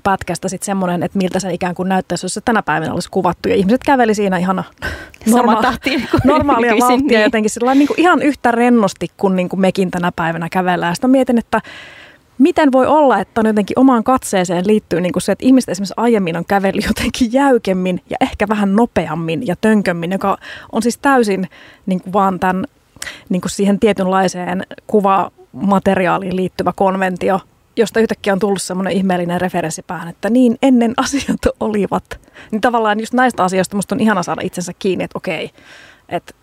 pätkästä 0.03 0.49
sitten 0.49 0.65
semmoinen, 0.65 1.03
että 1.03 1.17
miltä 1.17 1.39
se 1.39 1.53
ikään 1.53 1.75
kuin 1.75 1.89
näyttäisi, 1.89 2.25
jos 2.25 2.33
se 2.33 2.41
tänä 2.45 2.63
päivänä 2.63 2.93
olisi 2.93 3.09
kuvattu. 3.11 3.49
Ja 3.49 3.55
ihmiset 3.55 3.83
käveli 3.83 4.15
siinä 4.15 4.37
ihan 4.37 4.63
norma- 5.29 5.61
tahtiin 5.71 6.07
normaalia 6.23 6.75
vauhtia 6.79 7.17
niin. 7.17 7.23
jotenkin 7.23 7.49
sillä 7.49 7.75
niin 7.75 7.87
kuin 7.87 7.99
ihan 7.99 8.21
yhtä 8.21 8.51
rennosti 8.51 9.07
kuin, 9.17 9.35
niin 9.35 9.49
kuin 9.49 9.59
mekin 9.59 9.91
tänä 9.91 10.11
päivänä 10.15 10.49
kävellään. 10.49 10.95
Sitten 10.95 11.09
mietin, 11.09 11.37
että 11.37 11.61
miten 12.37 12.71
voi 12.71 12.87
olla, 12.87 13.19
että 13.19 13.41
on 13.41 13.47
jotenkin 13.47 13.79
omaan 13.79 14.03
katseeseen 14.03 14.67
liittyy 14.67 15.01
niin 15.01 15.13
kuin 15.13 15.23
se, 15.23 15.31
että 15.31 15.45
ihmiset 15.45 15.69
esimerkiksi 15.69 15.93
aiemmin 15.97 16.37
on 16.37 16.45
kävellyt 16.45 16.85
jotenkin 16.97 17.33
jäykemmin 17.33 18.01
ja 18.09 18.17
ehkä 18.21 18.47
vähän 18.47 18.75
nopeammin 18.75 19.47
ja 19.47 19.55
tönkömmin, 19.61 20.11
joka 20.11 20.37
on 20.71 20.81
siis 20.81 20.97
täysin 20.97 21.49
niin 21.85 22.01
kuin 22.01 22.13
vaan 22.13 22.39
tämän 22.39 22.65
niin 23.29 23.41
kuin 23.41 23.51
siihen 23.51 23.79
tietynlaiseen 23.79 24.63
kuvamateriaaliin 24.87 26.35
liittyvä 26.35 26.73
konventio, 26.75 27.39
josta 27.77 27.99
yhtäkkiä 27.99 28.33
on 28.33 28.39
tullut 28.39 28.61
semmoinen 28.61 28.93
ihmeellinen 28.93 29.41
referenssi 29.41 29.81
päähän, 29.81 30.07
että 30.07 30.29
niin 30.29 30.57
ennen 30.61 30.93
asiat 31.03 31.41
olivat. 31.59 32.19
Niin 32.51 32.61
tavallaan 32.61 32.99
just 32.99 33.13
näistä 33.13 33.43
asioista 33.43 33.75
musta 33.75 33.95
on 33.95 34.01
ihana 34.01 34.23
saada 34.23 34.41
itsensä 34.43 34.71
kiinni, 34.79 35.03
että 35.03 35.17
okei, 35.17 35.51
että 36.09 36.33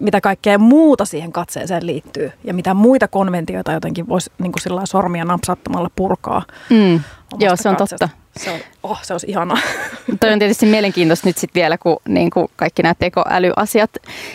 mitä 0.00 0.20
kaikkea 0.20 0.58
muuta 0.58 1.04
siihen 1.04 1.32
katseeseen 1.32 1.86
liittyy 1.86 2.32
ja 2.44 2.54
mitä 2.54 2.74
muita 2.74 3.08
konventioita 3.08 3.72
jotenkin 3.72 4.08
voisi 4.08 4.30
niin 4.38 4.52
kuin 4.52 4.86
sormia 4.86 5.24
napsattamalla 5.24 5.90
purkaa. 5.96 6.42
Mm. 6.70 7.00
Joo, 7.38 7.56
se 7.56 7.68
on 7.68 7.76
katseesta. 7.76 8.08
totta. 8.08 8.24
Se 8.36 8.50
on, 8.50 8.60
oh, 8.82 8.98
se 9.02 9.14
olisi 9.14 9.26
ihanaa. 9.30 9.58
Toi 10.20 10.32
on 10.32 10.38
tietysti 10.38 10.66
mielenkiintoista 10.66 11.28
nyt 11.28 11.38
sitten 11.38 11.60
vielä, 11.60 11.78
kun 11.78 11.96
niin 12.08 12.30
kuin 12.30 12.48
kaikki 12.56 12.82
nämä 12.82 12.94
tekoälyasiat 12.98 13.90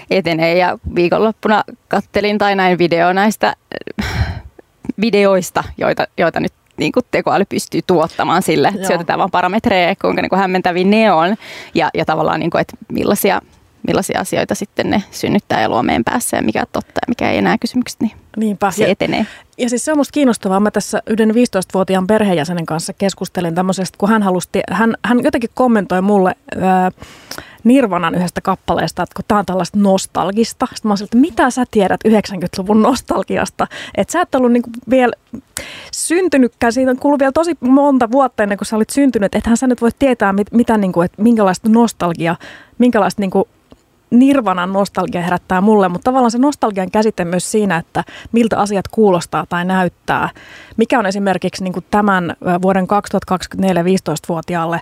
etenee 0.10 0.58
ja 0.58 0.78
viikonloppuna 0.96 1.64
kattelin 1.88 2.38
tai 2.38 2.56
näin 2.56 2.78
video 2.78 3.14
näistä 3.14 3.56
videoista, 5.02 5.64
joita, 5.78 6.08
joita 6.18 6.40
nyt 6.40 6.54
niin 6.78 6.92
kuin 6.92 7.06
tekoäly 7.12 7.46
pystyy 7.50 7.82
tuottamaan 7.88 8.42
sille, 8.42 8.68
että 8.68 8.88
syötetään 8.88 9.20
vaan 9.20 9.32
parametreja, 9.32 9.96
kuinka 9.96 10.22
niin 10.22 10.30
kuin 10.30 10.40
hämmentäviä 10.40 10.84
ne 10.84 11.12
on 11.12 11.36
ja, 11.74 11.90
ja 11.94 12.06
tavallaan, 12.06 12.40
niin 12.40 12.50
kuin, 12.50 12.62
että 12.62 12.78
millaisia, 12.92 13.42
millaisia 13.88 14.20
asioita 14.20 14.56
sitten 14.56 14.90
ne 14.90 15.04
synnyttää 15.12 15.62
ja 15.62 15.70
luo 15.70 15.84
meidän 15.84 16.04
päässä 16.04 16.38
ja 16.38 16.44
mikä 16.44 16.62
on 16.62 16.68
totta 16.72 17.00
ja 17.02 17.06
mikä 17.08 17.32
ei 17.32 17.38
enää 17.38 17.58
kysymykset, 17.58 18.02
niin 18.02 18.12
Niinpä. 18.38 18.72
se 18.72 18.92
etenee. 18.92 19.26
Ja 19.58 19.70
siis 19.70 19.86
se 19.86 19.92
on 19.92 19.98
musta 19.98 20.12
kiinnostavaa. 20.12 20.60
Mä 20.60 20.72
tässä 20.72 21.02
yhden 21.08 21.30
15-vuotiaan 21.30 22.08
perheenjäsenen 22.08 22.66
kanssa 22.66 22.94
keskustelin 22.94 23.56
tämmöisestä, 23.56 23.98
kun 23.98 24.10
hän 24.10 24.24
halusi, 24.24 24.50
hän, 24.72 24.96
hän 25.06 25.24
jotenkin 25.24 25.50
kommentoi 25.54 26.02
mulle 26.02 26.36
ää, 26.62 26.92
Nirvanan 27.64 28.16
yhdestä 28.16 28.42
kappaleesta, 28.42 29.04
että 29.04 29.16
kun 29.16 29.26
tämä 29.28 29.40
on 29.40 29.46
tällaista 29.46 29.80
nostalgista. 29.80 30.66
Sitten 30.66 30.90
mä 30.90 30.92
olisin, 30.92 31.06
että 31.06 31.18
mitä 31.18 31.50
sä 31.50 31.64
tiedät 31.72 32.02
90-luvun 32.08 32.82
nostalgiasta? 32.82 33.68
Että 33.98 34.12
sä 34.12 34.22
et 34.22 34.36
ollut 34.36 34.52
niinku 34.52 34.70
vielä 34.90 35.14
syntynytkään, 35.92 36.74
siitä 36.74 36.92
on 36.92 36.98
kulunut 36.98 37.20
vielä 37.20 37.32
tosi 37.32 37.58
monta 37.60 38.12
vuotta 38.12 38.44
ennen 38.44 38.58
kuin 38.58 38.66
sä 38.66 38.76
olit 38.76 38.90
syntynyt. 38.90 39.36
Ethän 39.36 39.58
sä 39.58 39.68
nyt 39.68 39.82
voi 39.82 39.90
tietää, 40.00 40.34
mit, 40.34 40.48
mitä, 40.52 40.78
niinku, 40.78 41.02
että 41.02 41.22
minkälaista 41.22 41.70
nostalgia, 41.70 42.36
minkälaista 42.78 43.22
niinku 43.22 43.48
nirvanan 44.12 44.74
nostalgia 44.74 45.22
herättää 45.22 45.62
mulle, 45.62 45.90
mutta 45.90 46.04
tavallaan 46.04 46.32
se 46.32 46.38
nostalgian 46.38 46.92
käsite 46.92 47.26
myös 47.26 47.52
siinä, 47.52 47.78
että 47.78 48.04
miltä 48.32 48.60
asiat 48.60 48.88
kuulostaa 48.88 49.46
tai 49.50 49.66
näyttää. 49.66 50.30
Mikä 50.78 51.00
on 51.00 51.06
esimerkiksi 51.06 51.64
niin 51.64 51.74
tämän 51.92 52.36
vuoden 52.62 52.88
2024 52.88 53.84
15-vuotiaalle 53.84 54.80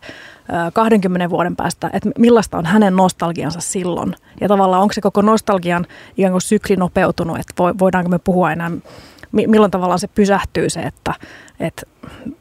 20 0.74 1.30
vuoden 1.30 1.56
päästä, 1.56 1.90
että 1.94 2.10
millaista 2.18 2.58
on 2.58 2.66
hänen 2.66 2.96
nostalgiansa 2.96 3.60
silloin. 3.60 4.16
Ja 4.42 4.48
tavallaan 4.48 4.82
onko 4.82 4.94
se 4.94 5.02
koko 5.02 5.22
nostalgian 5.22 5.86
ikään 6.18 6.32
kuin 6.32 6.42
sykli 6.42 6.76
nopeutunut, 6.76 7.40
että 7.40 7.54
voidaanko 7.80 8.10
me 8.10 8.20
puhua 8.20 8.52
enää, 8.52 8.72
milloin 9.32 9.72
tavallaan 9.72 10.00
se 10.00 10.08
pysähtyy 10.08 10.70
se, 10.70 10.80
että, 10.80 11.14
että 11.60 11.82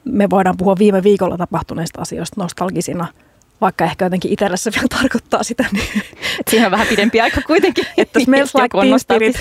me 0.05 0.31
voidaan 0.31 0.57
puhua 0.57 0.77
viime 0.79 1.03
viikolla 1.03 1.37
tapahtuneista 1.37 2.03
asioista 2.03 2.43
nostalgisina– 2.43 3.07
vaikka 3.61 3.85
ehkä 3.85 4.05
jotenkin 4.05 4.33
itselle 4.33 4.57
se 4.57 4.71
vielä 4.71 4.89
tarkoittaa 5.01 5.43
sitä. 5.43 5.65
Niin 5.73 6.03
Et 6.41 6.49
siinä 6.49 6.67
on 6.67 6.73
vähän 6.73 6.87
pidempi 6.87 7.21
aika 7.21 7.41
kuitenkin. 7.47 7.87
että 7.97 8.21
Smells 8.21 8.55
Like 8.55 8.79
Teen 8.81 9.01
Spirit 9.01 9.37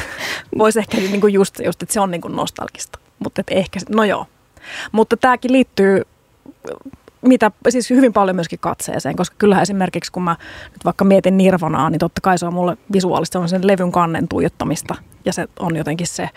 voisi 0.57 0.79
ehkä 0.79 0.97
niin 0.97 1.21
kuin 1.21 1.33
just, 1.33 1.59
just, 1.65 1.83
että 1.83 1.93
se 1.93 1.99
on 1.99 2.11
niin 2.11 2.21
kuin 2.21 2.35
nostalgista. 2.35 2.99
Mutta 3.19 3.41
ehkä, 3.51 3.79
no 3.89 4.03
joo. 4.03 4.25
Mutta 4.91 5.17
tämäkin 5.17 5.51
liittyy 5.51 6.01
mitä, 7.21 7.51
siis 7.69 7.89
hyvin 7.89 8.13
paljon 8.13 8.35
myöskin 8.35 8.59
katseeseen, 8.59 9.15
koska 9.15 9.35
kyllähän 9.37 9.63
esimerkiksi 9.63 10.11
kun 10.11 10.23
mä 10.23 10.35
nyt 10.71 10.85
vaikka 10.85 11.05
mietin 11.05 11.37
Nirvanaa, 11.37 11.89
niin 11.89 11.99
totta 11.99 12.21
kai 12.21 12.37
se 12.37 12.45
on 12.45 12.53
mulle 12.53 12.77
visuaalista, 12.93 13.33
se 13.33 13.41
on 13.41 13.49
sen 13.49 13.67
levyn 13.67 13.91
kannen 13.91 14.27
tuijottamista 14.27 14.95
ja 15.25 15.33
se 15.33 15.47
on 15.59 15.75
jotenkin 15.75 16.07
se, 16.07 16.29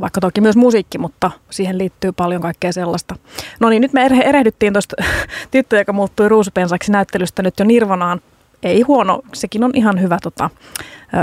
vaikka 0.00 0.20
toki 0.20 0.40
myös 0.40 0.56
musiikki, 0.56 0.98
mutta 0.98 1.30
siihen 1.50 1.78
liittyy 1.78 2.12
paljon 2.12 2.42
kaikkea 2.42 2.72
sellaista. 2.72 3.16
No 3.60 3.68
niin, 3.68 3.82
nyt 3.82 3.92
me 3.92 4.06
erehdyttiin 4.06 4.72
tuosta 4.72 4.96
tyttö, 5.50 5.78
joka 5.78 5.92
muuttui 5.92 6.28
ruusupensaksi 6.28 6.92
näyttelystä 6.92 7.42
nyt 7.42 7.58
jo 7.58 7.64
Nirvanaan. 7.64 8.20
Ei 8.62 8.82
huono, 8.82 9.22
sekin 9.34 9.64
on 9.64 9.70
ihan 9.74 10.00
hyvä, 10.00 10.18
tota, 10.22 10.50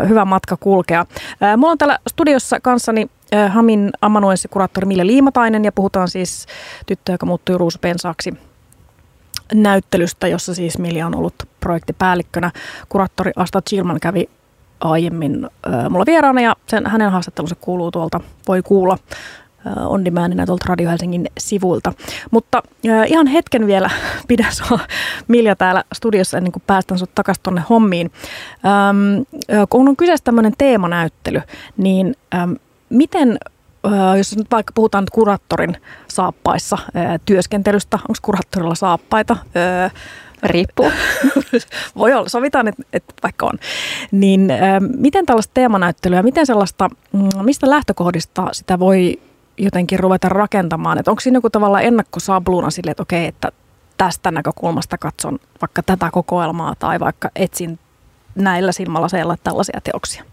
hyvä 0.10 0.26
matka 0.26 0.58
kulkea. 0.58 1.06
Mulla 1.58 1.72
on 1.72 1.78
täällä 1.78 2.00
studiossa 2.10 2.60
kanssani 2.60 3.08
Hamin 3.50 3.92
amanuenssikuraattori 4.02 4.88
Mille 4.88 5.08
Liimatainen 5.08 5.66
ja 5.66 5.72
puhutaan 5.72 6.08
siis 6.08 6.46
tyttö, 6.86 7.12
joka 7.12 7.26
muuttui 7.26 7.58
ruusupensaksi 7.58 8.34
näyttelystä, 9.54 10.28
jossa 10.28 10.54
siis 10.54 10.78
Milja 10.78 11.08
on 11.08 11.16
ollut 11.16 11.36
projektipäällikkönä. 11.60 12.52
Kuraattori 12.90 13.32
Asta 13.36 13.62
Chilman 13.62 14.00
kävi 14.00 14.30
aiemmin 14.84 15.50
äh, 15.68 15.90
mulla 15.90 16.06
vieraana 16.06 16.42
ja 16.42 16.56
sen, 16.68 16.88
hänen 16.88 17.12
haastattelunsa 17.12 17.56
kuuluu 17.56 17.92
tuolta, 17.92 18.20
voi 18.48 18.62
kuulla 18.62 18.98
äh, 19.68 19.74
on 19.88 20.06
demandina 20.06 20.46
tuolta 20.46 20.66
Radio 20.70 20.90
Helsingin 20.90 21.28
sivuilta. 21.38 21.94
Mutta 22.32 22.64
äh, 22.90 23.12
ihan 23.12 23.28
hetken 23.28 23.68
vielä 23.68 23.90
pidä 24.28 24.48
sua 24.52 24.80
Milja 25.28 25.56
täällä 25.56 25.84
studiossa 25.94 26.38
ennen 26.38 26.52
kuin 26.52 26.64
päästään 26.68 27.00
sut 27.00 27.16
takaisin 27.16 27.44
tuonne 27.44 27.64
hommiin. 27.70 28.12
Ähm, 28.66 29.22
äh, 29.58 29.68
kun 29.70 29.90
on 29.90 29.96
kyseessä 29.96 30.24
tämmöinen 30.24 30.54
teemanäyttely, 30.58 31.42
niin 31.78 32.16
ähm, 32.36 32.54
miten 32.90 33.38
jos 34.18 34.38
nyt 34.38 34.48
vaikka 34.52 34.72
puhutaan 34.76 35.06
kuraattorin 35.12 35.78
saappaissa 36.08 36.78
työskentelystä, 37.26 37.98
onko 37.98 38.14
kuraattorilla 38.22 38.76
saappaita? 38.76 39.38
Riippuu. 40.44 40.92
Voi 41.98 42.14
olla, 42.14 42.30
sovitaan, 42.30 42.68
että, 42.68 42.84
että 42.94 43.14
vaikka 43.24 43.46
on. 43.46 43.60
Niin 44.12 44.50
miten 44.98 45.26
tällaista 45.26 45.52
teemanäyttelyä, 45.54 46.24
miten 46.24 46.46
sellaista, 46.46 46.90
mm, 47.14 47.30
mistä 47.42 47.70
lähtökohdista 47.70 48.50
sitä 48.52 48.80
voi 48.80 49.20
jotenkin 49.58 50.00
ruveta 50.00 50.30
rakentamaan? 50.30 50.98
Että 50.98 51.12
onko 51.12 51.20
siinä 51.20 51.38
joku 51.38 51.50
tavalla 51.50 51.82
ennakkosabluuna 51.82 52.70
sille, 52.70 52.92
että 52.92 53.04
okei, 53.04 53.26
että 53.28 53.52
tästä 53.98 54.32
näkökulmasta 54.32 54.98
katson 54.98 55.40
vaikka 55.62 55.84
tätä 55.84 56.10
kokoelmaa 56.12 56.74
tai 56.80 57.00
vaikka 57.00 57.30
etsin 57.36 57.80
näillä 58.36 58.72
silmälaseilla 58.72 59.38
tällaisia 59.44 59.82
teoksia? 59.84 60.24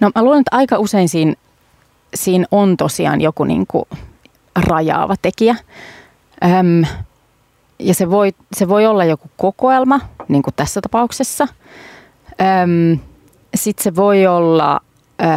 No 0.00 0.10
mä 0.14 0.22
luulen, 0.22 0.40
että 0.40 0.56
aika 0.56 0.78
usein 0.78 1.08
siinä 1.08 1.34
siinä 2.14 2.46
on 2.50 2.76
tosiaan 2.76 3.20
joku 3.20 3.44
niin 3.44 3.66
kuin 3.66 3.84
rajaava 4.56 5.14
tekijä. 5.22 5.56
Öm, 6.44 6.84
ja 7.82 7.94
se 7.94 8.10
voi, 8.10 8.32
se 8.52 8.68
voi 8.68 8.86
olla 8.86 9.04
joku 9.04 9.30
kokoelma, 9.36 10.00
niin 10.28 10.42
kuin 10.42 10.54
tässä 10.54 10.80
tapauksessa. 10.80 11.48
Sitten 13.54 13.82
se 13.84 13.96
voi 13.96 14.26
olla, 14.26 14.80
öö, 15.22 15.28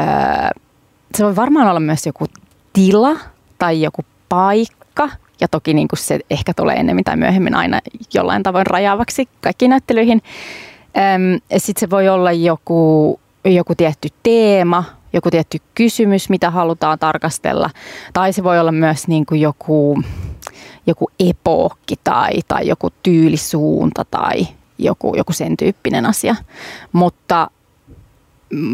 se 1.15 1.25
voi 1.25 1.35
varmaan 1.35 1.67
olla 1.67 1.79
myös 1.79 2.05
joku 2.05 2.25
tila 2.73 3.15
tai 3.57 3.81
joku 3.81 4.01
paikka. 4.29 5.09
Ja 5.41 5.47
toki 5.47 5.73
niin 5.73 5.87
kuin 5.87 5.99
se 5.99 6.19
ehkä 6.29 6.53
tulee 6.53 6.75
ennemmin 6.75 7.03
tai 7.03 7.17
myöhemmin 7.17 7.55
aina 7.55 7.79
jollain 8.13 8.43
tavoin 8.43 8.67
rajaavaksi 8.67 9.29
kaikkiin 9.41 9.69
näyttelyihin. 9.69 10.21
Sitten 11.57 11.79
se 11.79 11.89
voi 11.89 12.09
olla 12.09 12.31
joku, 12.31 13.19
joku 13.45 13.75
tietty 13.75 14.09
teema, 14.23 14.83
joku 15.13 15.31
tietty 15.31 15.57
kysymys, 15.75 16.29
mitä 16.29 16.49
halutaan 16.49 16.99
tarkastella. 16.99 17.69
Tai 18.13 18.33
se 18.33 18.43
voi 18.43 18.59
olla 18.59 18.71
myös 18.71 19.07
niin 19.07 19.25
kuin 19.25 19.41
joku, 19.41 20.03
joku 20.87 21.09
epookki 21.19 21.95
tai, 22.03 22.31
tai 22.47 22.67
joku 22.67 22.89
tyylisuunta 23.03 24.05
tai 24.11 24.47
joku, 24.77 25.15
joku 25.17 25.33
sen 25.33 25.57
tyyppinen 25.57 26.05
asia. 26.05 26.35
Mutta 26.91 27.49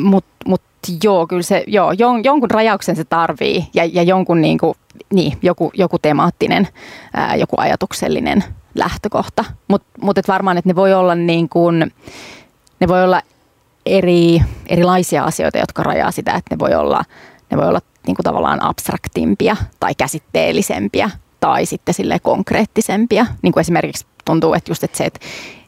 mut, 0.03 0.25
mut 0.45 0.61
joo, 1.03 1.27
kyllä 1.27 1.41
se, 1.41 1.63
joo, 1.67 1.91
jon, 1.91 2.23
jonkun 2.23 2.51
rajauksen 2.51 2.95
se 2.95 3.03
tarvii 3.03 3.67
ja, 3.73 3.85
ja 3.85 4.03
jonkun 4.03 4.41
niin 4.41 4.57
kuin, 4.57 4.73
niin, 5.13 5.37
joku, 5.41 5.71
joku 5.73 5.99
temaattinen, 5.99 6.67
ää, 7.13 7.35
joku 7.35 7.55
ajatuksellinen 7.59 8.43
lähtökohta. 8.75 9.45
Mutta 9.67 9.87
mut 10.01 10.17
et 10.17 10.27
varmaan, 10.27 10.57
että 10.57 10.69
ne 10.69 10.75
voi 10.75 10.93
olla 10.93 11.15
niin 11.15 11.49
kuin, 11.49 11.91
ne 12.79 12.87
voi 12.87 13.03
olla 13.03 13.21
eri, 13.85 14.41
erilaisia 14.69 15.23
asioita, 15.23 15.57
jotka 15.57 15.83
rajaa 15.83 16.11
sitä, 16.11 16.31
että 16.31 16.55
ne 16.55 16.59
voi 16.59 16.75
olla, 16.75 17.03
ne 17.51 17.57
voi 17.57 17.67
olla 17.67 17.81
niin 18.07 18.15
kuin 18.15 18.23
tavallaan 18.23 18.63
abstraktimpia 18.63 19.57
tai 19.79 19.95
käsitteellisempiä 19.95 21.09
tai 21.41 21.65
sitten 21.65 21.93
sille 21.93 22.19
konkreettisempia. 22.19 23.25
Niin 23.41 23.53
kuin 23.53 23.61
esimerkiksi 23.61 24.05
tuntuu, 24.25 24.53
että 24.53 24.71
just 24.71 24.83
että 24.83 24.97
se, 24.97 25.05
että, 25.05 25.19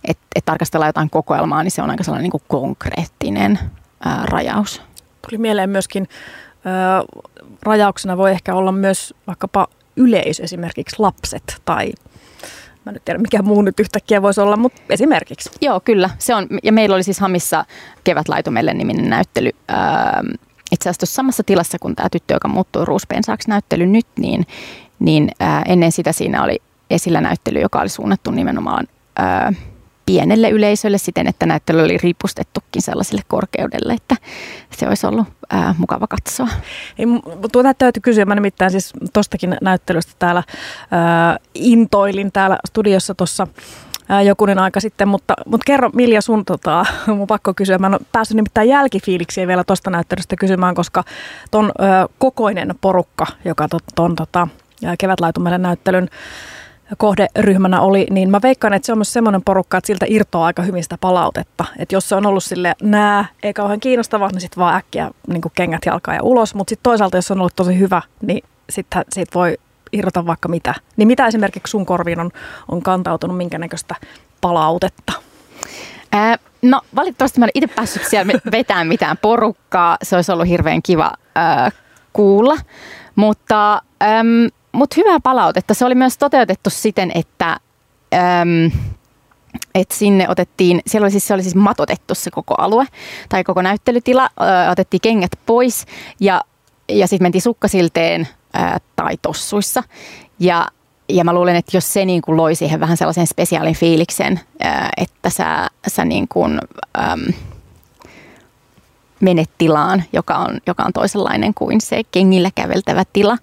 että, 0.07 0.23
että 0.36 0.45
tarkastellaan 0.45 0.89
jotain 0.89 1.09
kokoelmaa, 1.09 1.63
niin 1.63 1.71
se 1.71 1.81
on 1.81 1.89
aika 1.89 2.03
sellainen 2.03 2.23
niin 2.23 2.31
kuin 2.31 2.43
konkreettinen 2.47 3.59
ää, 4.05 4.23
rajaus. 4.25 4.81
Tuli 5.29 5.38
mieleen 5.38 5.69
myöskin 5.69 6.07
ää, 6.65 7.03
rajauksena 7.62 8.17
voi 8.17 8.31
ehkä 8.31 8.55
olla 8.55 8.71
myös 8.71 9.13
vaikkapa 9.27 9.67
yleisö, 9.95 10.43
esimerkiksi 10.43 10.95
lapset 10.99 11.62
tai 11.65 11.91
Mä 12.86 12.91
nyt 12.91 13.05
tiedä, 13.05 13.19
mikä 13.19 13.41
muu 13.41 13.62
nyt 13.62 13.79
yhtäkkiä 13.79 14.21
voisi 14.21 14.41
olla, 14.41 14.57
mutta 14.57 14.81
esimerkiksi. 14.89 15.49
Joo, 15.62 15.79
kyllä. 15.79 16.09
Se 16.17 16.36
on, 16.36 16.47
ja 16.63 16.71
meillä 16.71 16.95
oli 16.95 17.03
siis 17.03 17.19
Hamissa 17.19 17.65
Kevätlaitumelle 18.03 18.73
niminen 18.73 19.09
näyttely. 19.09 19.49
Itse 20.71 20.89
asiassa 20.89 21.05
samassa 21.05 21.43
tilassa 21.43 21.79
kuin 21.79 21.95
tämä 21.95 22.09
tyttö, 22.09 22.33
joka 22.33 22.47
muuttui 22.47 22.86
ruuspensaaksi 22.86 23.49
näyttely 23.49 23.86
nyt, 23.86 24.07
niin, 24.19 24.45
niin 24.99 25.29
ää, 25.39 25.62
ennen 25.67 25.91
sitä 25.91 26.12
siinä 26.12 26.43
oli 26.43 26.62
esillä 26.89 27.21
näyttely, 27.21 27.60
joka 27.60 27.79
oli 27.79 27.89
suunnattu 27.89 28.32
nimenomaan 28.32 28.88
ää, 29.17 29.53
pienelle 30.06 30.49
yleisölle 30.49 30.97
siten, 30.97 31.27
että 31.27 31.45
näyttely 31.45 31.82
oli 31.82 31.97
riipustettukin 31.97 32.82
sellaiselle 32.82 33.21
korkeudelle, 33.27 33.93
että 33.93 34.15
se 34.77 34.88
olisi 34.88 35.08
ollut 35.08 35.27
ää, 35.49 35.75
mukava 35.77 36.08
katsoa. 36.08 36.47
Ei, 36.97 37.06
tuota 37.51 37.73
täytyy 37.73 38.01
kysyä, 38.01 38.25
mä 38.25 38.36
nimittäin 38.36 38.71
siis 38.71 38.93
tuostakin 39.13 39.58
näyttelystä 39.62 40.13
täällä 40.19 40.43
ää, 40.91 41.38
intoilin 41.56 42.32
täällä 42.32 42.58
studiossa 42.67 43.15
tuossa 43.15 43.47
jokunen 44.25 44.60
aika 44.60 44.79
sitten, 44.79 45.08
mutta, 45.08 45.34
mutta 45.45 45.63
kerro 45.65 45.89
Milja 45.93 46.21
sun, 46.21 46.45
tota, 46.45 46.86
mun 47.17 47.27
pakko 47.27 47.53
kysyä, 47.53 47.77
mä 47.77 47.88
en 47.88 47.93
ole 47.93 48.01
päässyt 48.12 48.36
nimittäin 48.36 48.69
jälkifiiliksiä 48.69 49.47
vielä 49.47 49.63
tuosta 49.63 49.89
näyttelystä 49.89 50.36
kysymään, 50.36 50.75
koska 50.75 51.03
ton 51.51 51.65
ö, 51.65 52.10
kokoinen 52.17 52.75
porukka, 52.82 53.25
joka 53.45 53.67
ton, 53.67 53.79
ton 53.95 54.15
tota, 54.15 54.47
kevätlaitumelle 55.00 55.58
näyttelyn 55.58 56.10
kohderyhmänä 56.98 57.82
oli, 57.82 58.08
niin 58.10 58.30
mä 58.30 58.39
veikkaan, 58.43 58.74
että 58.74 58.86
se 58.86 58.91
on 58.91 58.98
myös 58.98 59.13
semmoinen 59.13 59.41
porukka, 59.43 59.78
että 59.78 59.88
siltä 59.88 60.06
irtoaa 60.10 60.46
aika 60.46 60.62
hyvin 60.62 60.84
sitä 60.84 60.98
palautetta. 61.02 61.65
Että 61.80 61.96
jos 61.96 62.10
se 62.10 62.15
on 62.15 62.26
ollut 62.26 62.43
sille 62.43 62.76
nää, 62.82 63.26
ei 63.43 63.54
kauhean 63.54 63.80
kiinnostava, 63.80 64.28
niin 64.28 64.41
sitten 64.41 64.60
vaan 64.62 64.76
äkkiä 64.76 65.12
niin 65.28 65.41
kengät 65.56 65.86
jalkaa 65.86 66.15
ja 66.15 66.24
ulos. 66.24 66.56
Mutta 66.56 66.69
sitten 66.69 66.84
toisaalta, 66.84 67.17
jos 67.17 67.32
on 67.32 67.39
ollut 67.39 67.56
tosi 67.56 67.80
hyvä, 67.80 68.02
niin 68.22 68.43
sitten 68.69 69.06
siitä 69.13 69.32
voi 69.36 69.58
irrota 69.91 70.26
vaikka 70.26 70.48
mitä. 70.50 70.76
Niin 70.98 71.08
mitä 71.08 71.28
esimerkiksi 71.28 71.72
sun 71.72 71.86
korviin 71.86 72.19
on, 72.19 72.32
on 72.67 72.82
kantautunut, 72.82 73.38
minkä 73.38 73.58
näköistä 73.58 73.96
palautetta? 74.41 75.13
Ää, 76.12 76.38
no 76.62 76.82
valitettavasti 76.96 77.39
mä 77.39 77.46
en 77.46 77.52
itse 77.54 77.76
päässyt 77.76 78.06
siellä 78.06 78.34
vetämään 78.52 78.88
mitään 78.88 79.17
porukkaa. 79.17 79.98
Se 80.04 80.15
olisi 80.15 80.32
ollut 80.32 80.48
hirveän 80.48 80.82
kiva 80.82 81.12
ää, 81.36 81.72
kuulla. 82.13 82.58
Mutta... 83.15 83.82
Äm, 84.04 84.50
mutta 84.73 84.95
hyvää 84.97 85.19
palautetta. 85.19 85.73
Se 85.73 85.86
oli 85.86 85.95
myös 85.95 86.17
toteutettu 86.17 86.69
siten, 86.69 87.12
että 87.15 87.57
äm, 88.13 88.71
et 89.75 89.91
sinne 89.91 90.29
otettiin, 90.29 90.81
siellä 90.88 91.05
oli 91.05 91.12
siis, 91.12 91.27
se 91.27 91.33
oli 91.33 91.43
siis 91.43 91.55
matotettu 91.55 92.15
se 92.15 92.31
koko 92.31 92.55
alue 92.57 92.86
tai 93.29 93.43
koko 93.43 93.62
näyttelytila, 93.62 94.29
ö, 94.41 94.71
otettiin 94.71 95.01
kengät 95.01 95.31
pois 95.45 95.86
ja, 96.19 96.41
ja 96.89 97.07
sitten 97.07 97.25
mentiin 97.25 97.41
sukkasilteen 97.41 98.27
ö, 98.55 98.79
tai 98.95 99.17
tossuissa. 99.21 99.83
Ja, 100.39 100.67
ja 101.09 101.23
mä 101.23 101.33
luulen, 101.33 101.55
että 101.55 101.77
jos 101.77 101.93
se 101.93 102.05
niin 102.05 102.21
kuin 102.21 102.38
loi 102.38 102.55
siihen 102.55 102.79
vähän 102.79 102.97
sellaisen 102.97 103.27
spesiaalin 103.27 103.75
fiiliksen, 103.75 104.39
ö, 104.65 104.67
että 104.97 105.29
sä, 105.29 105.69
sä 105.88 106.05
niin 106.05 106.27
kuin, 106.27 106.59
äm, 107.12 107.33
menet 109.23 109.49
tilaan, 109.57 110.03
joka 110.13 110.36
on, 110.36 110.57
joka 110.67 110.83
on 110.83 110.93
toisenlainen 110.93 111.53
kuin 111.53 111.81
se 111.81 112.01
kengillä 112.12 112.49
käveltävä 112.55 113.03
tila. 113.13 113.38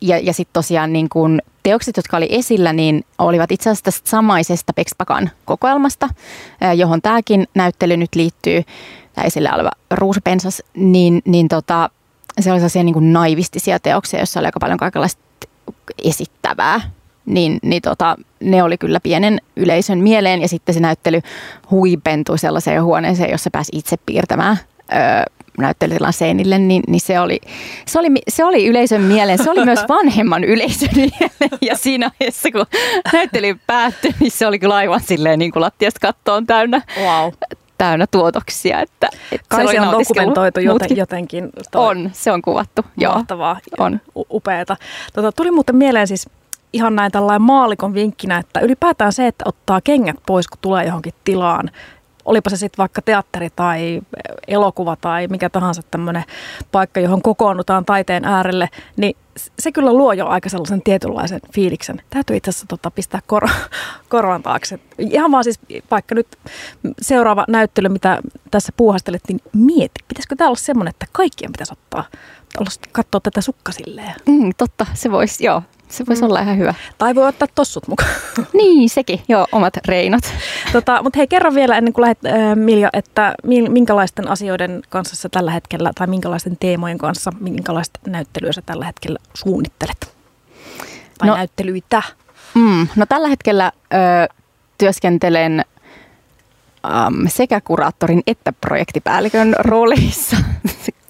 Ja, 0.00 0.18
ja 0.18 0.32
sitten 0.32 0.52
tosiaan 0.52 0.92
niin 0.92 1.08
kun 1.08 1.40
teokset, 1.62 1.96
jotka 1.96 2.16
oli 2.16 2.28
esillä, 2.30 2.72
niin 2.72 3.04
olivat 3.18 3.52
itse 3.52 3.70
asiassa 3.70 3.84
tästä 3.84 4.10
samaisesta 4.10 4.72
Pexpakan 4.72 5.30
kokoelmasta, 5.44 6.08
johon 6.76 7.02
tämäkin 7.02 7.48
näyttely 7.54 7.96
nyt 7.96 8.14
liittyy, 8.14 8.62
tämä 9.14 9.26
esillä 9.26 9.54
oleva 9.54 9.70
ruusapensas, 9.90 10.62
niin, 10.76 11.22
niin 11.24 11.48
tota, 11.48 11.90
se 12.40 12.50
oli 12.50 12.58
sellaisia 12.58 12.82
niin 12.82 12.92
kuin 12.92 13.12
naivistisia 13.12 13.78
teoksia, 13.78 14.20
joissa 14.20 14.40
oli 14.40 14.46
aika 14.46 14.60
paljon 14.60 14.78
kaikenlaista 14.78 15.22
esittävää, 16.04 16.80
niin, 17.26 17.58
niin 17.62 17.82
tota, 17.82 18.16
ne 18.40 18.62
oli 18.62 18.78
kyllä 18.78 19.00
pienen 19.00 19.40
yleisön 19.56 19.98
mieleen 19.98 20.42
ja 20.42 20.48
sitten 20.48 20.74
se 20.74 20.80
näyttely 20.80 21.20
huipentui 21.70 22.38
sellaiseen 22.38 22.84
huoneeseen, 22.84 23.30
jossa 23.30 23.50
pääsi 23.50 23.72
itse 23.74 23.96
piirtämään 24.06 24.56
ö, 24.92 25.40
näyttelytilan 25.58 26.12
seinille, 26.12 26.58
niin, 26.58 26.82
niin 26.88 27.00
se, 27.00 27.20
oli, 27.20 27.40
se, 27.86 27.98
oli, 27.98 28.08
se 28.28 28.44
oli 28.44 28.66
yleisön 28.66 29.00
mieleen. 29.00 29.44
Se 29.44 29.50
oli 29.50 29.64
myös 29.64 29.80
vanhemman 29.88 30.44
yleisön 30.44 30.88
mieleen. 30.96 31.30
Ja 31.60 31.76
siinä 31.76 32.10
vaiheessa, 32.20 32.48
kun 32.52 32.66
näyttely 33.12 33.56
päättyi, 33.66 34.14
niin 34.20 34.30
se 34.30 34.46
oli 34.46 34.58
kyllä 34.58 34.74
aivan 34.74 35.00
silleen 35.00 35.38
niin 35.38 35.52
kuin 35.52 35.60
lattiasta 35.60 36.00
kattoon 36.00 36.46
täynnä, 36.46 36.82
wow. 37.00 37.32
täynnä 37.78 38.06
tuotoksia. 38.10 38.80
Että, 38.80 39.08
että 39.32 39.46
Kai 39.48 39.66
se, 39.66 39.72
se 39.72 39.80
on 39.80 39.98
dokumentoitu 39.98 40.60
joten, 40.60 40.96
jotenkin. 40.96 41.50
Toi. 41.70 41.90
On, 41.90 42.10
se 42.12 42.32
on 42.32 42.42
kuvattu. 42.42 42.82
Mahtavaa, 43.06 43.60
Joo, 43.78 43.86
on. 43.86 44.00
upeata. 44.30 44.76
Tota, 45.14 45.32
tuli 45.32 45.50
muuten 45.50 45.76
mieleen 45.76 46.06
siis 46.06 46.28
ihan 46.72 46.96
näin 46.96 47.12
tällainen 47.12 47.42
maalikon 47.42 47.94
vinkkinä, 47.94 48.38
että 48.38 48.60
ylipäätään 48.60 49.12
se, 49.12 49.26
että 49.26 49.44
ottaa 49.48 49.80
kengät 49.80 50.16
pois, 50.26 50.48
kun 50.48 50.58
tulee 50.60 50.86
johonkin 50.86 51.14
tilaan, 51.24 51.70
olipa 52.30 52.50
se 52.50 52.56
sitten 52.56 52.78
vaikka 52.78 53.02
teatteri 53.02 53.48
tai 53.56 54.00
elokuva 54.48 54.96
tai 54.96 55.26
mikä 55.26 55.50
tahansa 55.50 55.82
tämmöinen 55.90 56.24
paikka, 56.72 57.00
johon 57.00 57.22
kokoonnutaan 57.22 57.84
taiteen 57.84 58.24
äärelle, 58.24 58.68
niin 58.96 59.16
se 59.58 59.72
kyllä 59.72 59.92
luo 59.92 60.12
jo 60.12 60.26
aika 60.26 60.48
sellaisen 60.48 60.82
tietynlaisen 60.82 61.40
fiiliksen. 61.54 62.02
Täytyy 62.10 62.36
itse 62.36 62.50
asiassa 62.50 62.66
tota, 62.66 62.90
pistää 62.90 63.20
kor- 63.26 63.48
korvan 64.08 64.42
taakse. 64.42 64.78
Ihan 64.98 65.32
vaan 65.32 65.44
siis 65.44 65.60
vaikka 65.90 66.14
nyt 66.14 66.26
seuraava 67.00 67.44
näyttely, 67.48 67.88
mitä 67.88 68.18
tässä 68.50 68.72
puuhastelet, 68.76 69.22
niin 69.28 69.40
mieti, 69.52 70.04
pitäisikö 70.08 70.36
tämä 70.36 70.48
olla 70.48 70.56
semmoinen, 70.56 70.90
että 70.90 71.06
kaikkien 71.12 71.52
pitäisi 71.52 71.72
ottaa, 71.72 72.04
katsoa 72.92 73.20
tätä 73.20 73.40
sukka 73.40 73.72
silleen. 73.72 74.14
Mm, 74.26 74.50
totta, 74.58 74.86
se 74.94 75.10
voisi, 75.10 75.44
joo, 75.44 75.62
se 75.90 76.06
voisi 76.06 76.22
mm. 76.22 76.28
olla 76.28 76.40
ihan 76.40 76.58
hyvä. 76.58 76.74
Tai 76.98 77.14
voi 77.14 77.28
ottaa 77.28 77.48
tossut 77.54 77.88
mukaan. 77.88 78.10
Niin, 78.52 78.90
sekin. 78.90 79.20
Joo, 79.28 79.46
omat 79.52 79.76
reinot. 79.86 80.34
Tota, 80.72 81.02
mutta 81.02 81.16
hei, 81.16 81.26
kerro 81.26 81.54
vielä 81.54 81.78
ennen 81.78 81.92
kuin 81.92 82.02
lähdet, 82.02 82.26
äh, 82.26 82.56
Milja, 82.56 82.88
että 82.92 83.34
minkälaisten 83.68 84.28
asioiden 84.28 84.82
kanssa 84.88 85.16
sä 85.16 85.28
tällä 85.28 85.50
hetkellä, 85.50 85.90
tai 85.94 86.06
minkälaisten 86.06 86.56
teemojen 86.60 86.98
kanssa, 86.98 87.32
minkälaista 87.40 88.00
näyttelyä 88.06 88.52
sä 88.52 88.62
tällä 88.66 88.84
hetkellä 88.84 89.18
suunnittelet? 89.34 90.14
Tai 91.18 91.28
no, 91.28 91.36
näyttelyitä? 91.36 92.02
Mm, 92.54 92.88
no 92.96 93.06
tällä 93.06 93.28
hetkellä 93.28 93.72
ö, 93.94 94.34
työskentelen 94.78 95.64
äm, 96.84 97.28
sekä 97.28 97.60
kuraattorin 97.60 98.22
että 98.26 98.52
projektipäällikön 98.52 99.54
roolissa. 99.58 100.36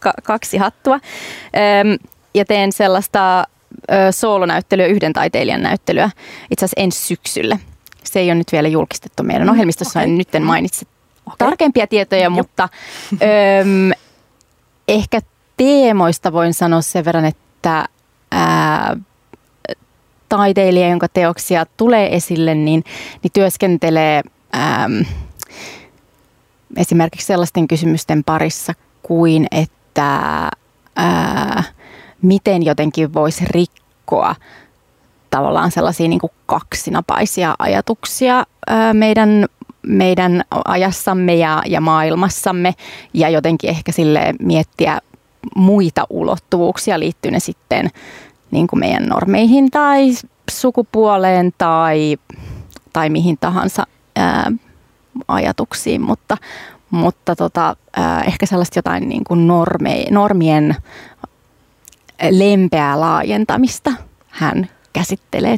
kaksi 0.22 0.58
hattua. 0.58 0.94
Öm, 0.94 2.08
ja 2.34 2.44
teen 2.44 2.72
sellaista 2.72 3.46
soolonäyttelyä, 4.10 4.86
yhden 4.86 5.12
taiteilijan 5.12 5.62
näyttelyä 5.62 6.10
itse 6.50 6.64
asiassa 6.64 6.80
ensi 6.80 7.06
syksyllä. 7.06 7.58
Se 8.04 8.20
ei 8.20 8.26
ole 8.26 8.34
nyt 8.34 8.52
vielä 8.52 8.68
julkistettu 8.68 9.22
meidän 9.22 9.46
mm, 9.46 9.50
ohjelmistossa, 9.50 10.00
okay. 10.00 10.12
nyt 10.12 10.34
en 10.34 10.42
mainitse 10.42 10.86
okay. 11.26 11.36
tarkempia 11.38 11.86
tietoja, 11.86 12.24
Jop. 12.24 12.32
mutta 12.32 12.68
öm, 13.12 13.92
ehkä 14.88 15.20
teemoista 15.56 16.32
voin 16.32 16.54
sanoa 16.54 16.82
sen 16.82 17.04
verran, 17.04 17.24
että 17.24 17.84
ää, 18.32 18.96
taiteilija, 20.28 20.88
jonka 20.88 21.08
teoksia 21.08 21.66
tulee 21.76 22.16
esille, 22.16 22.54
niin, 22.54 22.84
niin 23.22 23.32
työskentelee 23.32 24.22
äm, 24.54 25.04
esimerkiksi 26.76 27.26
sellaisten 27.26 27.68
kysymysten 27.68 28.24
parissa 28.24 28.74
kuin, 29.02 29.46
että 29.50 30.50
ää, 30.96 31.64
miten 32.22 32.62
jotenkin 32.62 33.14
voisi 33.14 33.44
rikkoa 33.44 33.79
tavallaan 35.30 35.70
sellaisia 35.70 36.08
niin 36.08 36.20
kuin 36.20 36.32
kaksinapaisia 36.46 37.54
ajatuksia 37.58 38.44
meidän, 38.92 39.46
meidän 39.86 40.42
ajassamme 40.64 41.34
ja, 41.34 41.62
ja 41.66 41.80
maailmassamme. 41.80 42.74
Ja 43.14 43.28
jotenkin 43.28 43.70
ehkä 43.70 43.92
sille 43.92 44.34
miettiä 44.40 44.98
muita 45.56 46.06
ulottuvuuksia 46.10 46.98
liittyen 46.98 47.32
ne 47.32 47.40
sitten 47.40 47.90
niin 48.50 48.66
kuin 48.66 48.80
meidän 48.80 49.06
normeihin 49.06 49.70
tai 49.70 50.10
sukupuoleen 50.50 51.52
tai, 51.58 52.16
tai 52.92 53.10
mihin 53.10 53.38
tahansa 53.40 53.86
ää, 54.16 54.52
ajatuksiin, 55.28 56.00
mutta, 56.00 56.36
mutta 56.90 57.36
tota, 57.36 57.76
ää, 57.96 58.22
ehkä 58.22 58.46
sellaista 58.46 58.78
jotain 58.78 59.08
niin 59.08 59.24
kuin 59.24 59.46
norme, 59.46 60.04
normien 60.10 60.76
lempeää 62.30 63.00
laajentamista 63.00 63.92
hän 64.28 64.70
käsittelee 64.92 65.56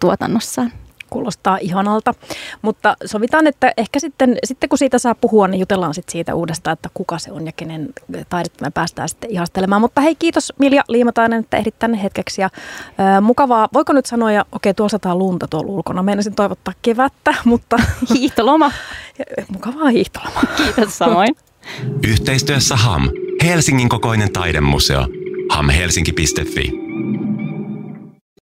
tuotannossaan. 0.00 0.72
Kuulostaa 1.10 1.58
ihanalta, 1.60 2.14
mutta 2.62 2.96
sovitaan, 3.04 3.46
että 3.46 3.72
ehkä 3.76 3.98
sitten, 4.00 4.36
sitten 4.44 4.68
kun 4.68 4.78
siitä 4.78 4.98
saa 4.98 5.14
puhua, 5.14 5.48
niin 5.48 5.60
jutellaan 5.60 5.94
sitten 5.94 6.12
siitä 6.12 6.34
uudestaan, 6.34 6.72
että 6.72 6.88
kuka 6.94 7.18
se 7.18 7.32
on 7.32 7.46
ja 7.46 7.52
kenen 7.52 7.88
taidetta 8.28 8.64
me 8.64 8.70
päästään 8.70 9.08
sitten 9.08 9.30
ihastelemaan. 9.30 9.80
Mutta 9.80 10.00
hei, 10.00 10.14
kiitos 10.14 10.52
Milja 10.58 10.82
Liimatainen, 10.88 11.40
että 11.40 11.56
ehdit 11.56 11.78
tänne 11.78 12.02
hetkeksi 12.02 12.40
ja 12.42 12.50
ö, 13.16 13.20
mukavaa. 13.20 13.68
Voiko 13.72 13.92
nyt 13.92 14.06
sanoa, 14.06 14.32
ja 14.32 14.44
okei, 14.52 14.74
tuolla 14.74 14.90
sataa 14.90 15.16
lunta 15.16 15.46
tuolla 15.48 15.72
ulkona. 15.72 16.02
Meinasin 16.02 16.34
toivottaa 16.34 16.74
kevättä, 16.82 17.34
mutta... 17.44 17.76
Hiihtoloma. 18.14 18.72
mukavaa 19.52 19.88
hiihtolomaa. 19.88 20.44
Kiitos 20.56 20.98
samoin. 20.98 21.36
Yhteistyössä 22.08 22.76
HAM, 22.76 23.08
Helsingin 23.44 23.88
kokoinen 23.88 24.32
taidemuseo, 24.32 25.06
hamhelsinki.fi. 25.54 26.81